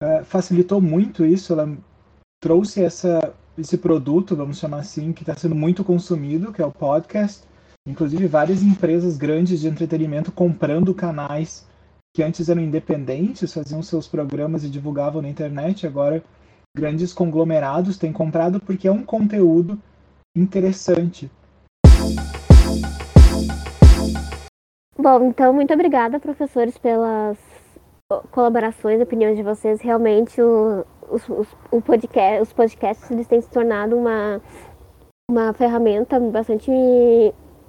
uh, 0.00 0.24
facilitou 0.24 0.80
muito 0.80 1.24
isso, 1.24 1.52
ela 1.52 1.76
trouxe 2.40 2.84
essa, 2.84 3.34
esse 3.58 3.76
produto, 3.76 4.36
vamos 4.36 4.58
chamar 4.58 4.78
assim, 4.78 5.12
que 5.12 5.24
está 5.24 5.34
sendo 5.34 5.56
muito 5.56 5.82
consumido, 5.82 6.52
que 6.52 6.62
é 6.62 6.66
o 6.66 6.70
podcast. 6.70 7.42
Inclusive, 7.88 8.28
várias 8.28 8.62
empresas 8.62 9.16
grandes 9.16 9.60
de 9.60 9.66
entretenimento 9.66 10.30
comprando 10.30 10.94
canais 10.94 11.66
que 12.14 12.22
antes 12.22 12.48
eram 12.48 12.62
independentes, 12.62 13.52
faziam 13.52 13.82
seus 13.82 14.06
programas 14.06 14.62
e 14.62 14.70
divulgavam 14.70 15.20
na 15.20 15.28
internet, 15.28 15.84
agora 15.84 16.22
grandes 16.76 17.14
conglomerados 17.14 17.96
têm 17.96 18.12
comprado 18.12 18.60
porque 18.60 18.86
é 18.86 18.92
um 18.92 19.02
conteúdo 19.02 19.78
interessante. 20.36 21.30
Bom, 24.98 25.24
então 25.24 25.54
muito 25.54 25.72
obrigada, 25.72 26.20
professores, 26.20 26.76
pelas 26.76 27.38
colaborações, 28.30 29.00
opiniões 29.00 29.36
de 29.36 29.42
vocês. 29.42 29.80
Realmente, 29.80 30.40
o, 30.40 30.84
os, 31.10 31.26
os, 31.28 31.48
o 31.70 31.80
podcast, 31.80 32.42
os 32.42 32.52
podcasts 32.52 33.10
eles 33.10 33.26
têm 33.26 33.40
se 33.40 33.48
tornado 33.48 33.96
uma, 33.96 34.40
uma 35.30 35.54
ferramenta 35.54 36.20
bastante 36.20 36.70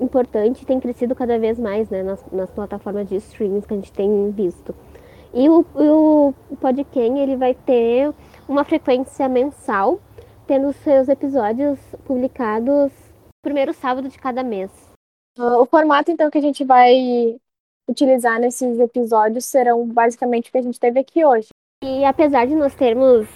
importante 0.02 0.63
e 0.63 0.65
tem 0.65 0.80
crescido 0.82 1.15
cada 1.15 1.39
vez 1.39 1.58
mais 1.58 1.89
né, 1.89 2.04
nas, 2.04 2.24
nas 2.32 2.52
plataformas 2.52 3.08
de 3.08 3.15
streaming 3.15 3.62
que 3.62 3.74
a 3.74 3.78
gente 3.78 3.93
tem 3.93 4.32
visto. 4.32 4.76
E 5.34 5.50
o, 5.50 5.65
o 5.76 6.34
podcast 6.60 7.20
ele 7.20 7.36
vai 7.36 7.54
ter 7.54 8.13
uma 8.48 8.64
frequência 8.64 9.28
mensal, 9.28 10.00
tendo 10.46 10.72
seus 10.74 11.10
episódios 11.10 11.80
publicados 12.06 12.92
no 12.92 13.44
primeiro 13.44 13.74
sábado 13.74 14.10
de 14.10 14.18
cada 14.18 14.44
mês. 14.44 14.72
O 15.38 15.66
formato, 15.66 16.10
então, 16.10 16.32
que 16.32 16.38
a 16.38 16.42
gente 16.42 16.64
vai 16.64 17.38
utilizar 17.90 18.40
nesses 18.40 18.80
episódios 18.80 19.46
serão 19.46 19.88
basicamente 19.88 20.50
o 20.50 20.52
que 20.52 20.58
a 20.58 20.62
gente 20.62 20.80
teve 20.80 21.00
aqui 21.00 21.24
hoje. 21.24 21.50
E 21.84 22.04
apesar 22.04 22.46
de 22.46 22.56
nós 22.56 22.74
termos 22.76 23.28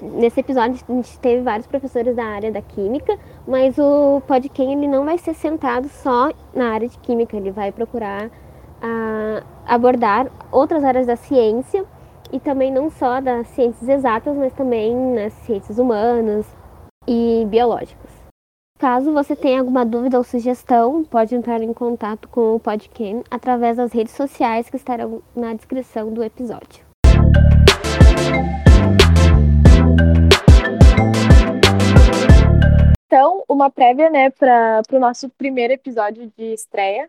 nesse 0.00 0.40
episódio 0.40 0.78
a 0.88 0.92
gente 0.92 1.18
teve 1.18 1.42
vários 1.42 1.66
professores 1.66 2.14
da 2.14 2.24
área 2.24 2.52
da 2.52 2.62
química, 2.62 3.18
mas 3.46 3.76
o 3.78 4.22
podcast 4.26 4.72
ele 4.72 4.86
não 4.86 5.04
vai 5.04 5.18
ser 5.18 5.34
centrado 5.34 5.88
só 5.88 6.30
na 6.54 6.72
área 6.72 6.88
de 6.88 6.96
química, 6.98 7.36
ele 7.36 7.50
vai 7.50 7.72
procurar 7.72 8.28
uh, 8.28 9.44
abordar 9.66 10.30
outras 10.52 10.84
áreas 10.84 11.06
da 11.06 11.16
ciência 11.16 11.84
e 12.34 12.40
também 12.40 12.68
não 12.68 12.90
só 12.90 13.20
das 13.20 13.46
ciências 13.46 13.88
exatas, 13.88 14.36
mas 14.36 14.52
também 14.52 14.92
nas 15.14 15.32
ciências 15.44 15.78
humanas 15.78 16.44
e 17.06 17.46
biológicas. 17.46 18.10
Caso 18.76 19.12
você 19.12 19.36
tenha 19.36 19.60
alguma 19.60 19.86
dúvida 19.86 20.18
ou 20.18 20.24
sugestão, 20.24 21.04
pode 21.04 21.32
entrar 21.32 21.62
em 21.62 21.72
contato 21.72 22.28
com 22.28 22.56
o 22.56 22.58
Podcam 22.58 23.22
através 23.30 23.76
das 23.76 23.92
redes 23.92 24.14
sociais 24.14 24.68
que 24.68 24.74
estarão 24.74 25.22
na 25.36 25.54
descrição 25.54 26.12
do 26.12 26.24
episódio. 26.24 26.84
Então, 33.06 33.44
uma 33.48 33.70
prévia, 33.70 34.10
né, 34.10 34.30
para 34.30 34.82
o 34.90 34.98
nosso 34.98 35.28
primeiro 35.30 35.72
episódio 35.72 36.32
de 36.36 36.52
estreia, 36.52 37.08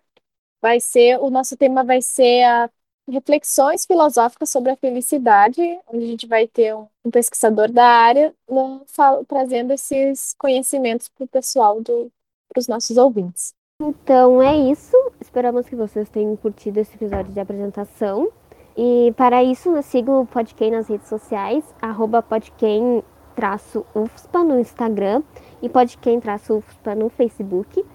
vai 0.62 0.80
ser, 0.80 1.18
o 1.18 1.32
nosso 1.32 1.58
tema 1.58 1.84
vai 1.84 2.00
ser 2.00 2.44
a 2.44 2.70
reflexões 3.10 3.86
filosóficas 3.86 4.50
sobre 4.50 4.72
a 4.72 4.76
felicidade, 4.76 5.62
onde 5.88 6.04
a 6.04 6.08
gente 6.08 6.28
vai 6.28 6.48
ter 6.48 6.76
um, 6.76 6.88
um 7.04 7.12
pesquisador 7.12 7.72
da 7.72 7.86
área 7.86 8.34
no, 8.50 8.82
trazendo 9.28 9.74
esses 9.74 10.34
conhecimentos 10.38 11.10
para 11.10 11.26
o 11.26 11.28
pessoal, 11.28 11.82
para 11.84 12.60
os 12.60 12.68
nossos 12.68 12.98
ouvintes. 12.98 13.54
Então 13.82 14.42
é 14.42 14.56
isso. 14.56 14.96
Esperamos 15.20 15.68
que 15.68 15.76
vocês 15.76 16.08
tenham 16.10 16.36
curtido 16.36 16.80
esse 16.80 16.96
episódio 16.96 17.32
de 17.32 17.40
apresentação. 17.40 18.32
E 18.78 19.14
para 19.16 19.44
isso, 19.44 19.82
siga 19.84 20.12
o 20.12 20.26
Podquem 20.26 20.72
nas 20.72 20.88
redes 20.90 21.08
sociais, 21.08 21.64
arroba 21.82 22.22
podquem-ufspa 22.22 23.04
no 24.44 24.60
Instagram 24.60 25.24
e 25.62 25.70
podquem-ufspa 25.70 26.94
no 26.96 27.10
Facebook 27.10 27.86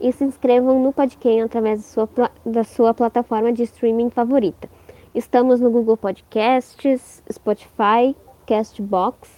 e 0.00 0.12
se 0.12 0.24
inscrevam 0.24 0.82
no 0.82 0.92
Podquem 0.92 1.42
através 1.42 1.80
da 1.80 1.84
sua, 1.86 2.30
da 2.44 2.64
sua 2.64 2.94
plataforma 2.94 3.52
de 3.52 3.62
streaming 3.64 4.10
favorita. 4.10 4.68
Estamos 5.14 5.60
no 5.60 5.70
Google 5.70 5.96
Podcasts, 5.96 7.22
Spotify, 7.32 8.14
Castbox, 8.46 9.28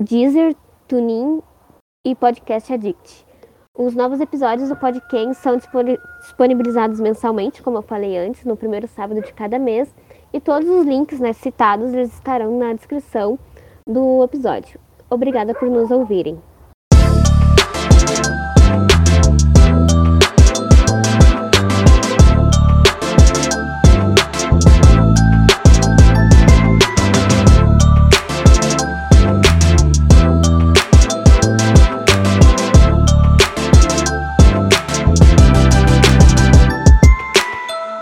Deezer, 0.00 0.54
TuneIn 0.86 1.42
e 2.06 2.14
Podcast 2.14 2.72
Addict. 2.72 3.26
Os 3.76 3.94
novos 3.94 4.20
episódios 4.20 4.68
do 4.68 4.76
Podquem 4.76 5.32
são 5.34 5.56
disponibilizados 5.56 6.98
mensalmente, 6.98 7.62
como 7.62 7.78
eu 7.78 7.82
falei 7.82 8.18
antes, 8.18 8.44
no 8.44 8.56
primeiro 8.56 8.88
sábado 8.88 9.20
de 9.22 9.32
cada 9.32 9.58
mês, 9.58 9.94
e 10.32 10.40
todos 10.40 10.68
os 10.68 10.84
links 10.84 11.20
né, 11.20 11.32
citados 11.32 11.92
eles 11.92 12.12
estarão 12.12 12.58
na 12.58 12.72
descrição 12.72 13.38
do 13.86 14.24
episódio. 14.24 14.80
Obrigada 15.08 15.54
por 15.54 15.70
nos 15.70 15.90
ouvirem. 15.90 16.42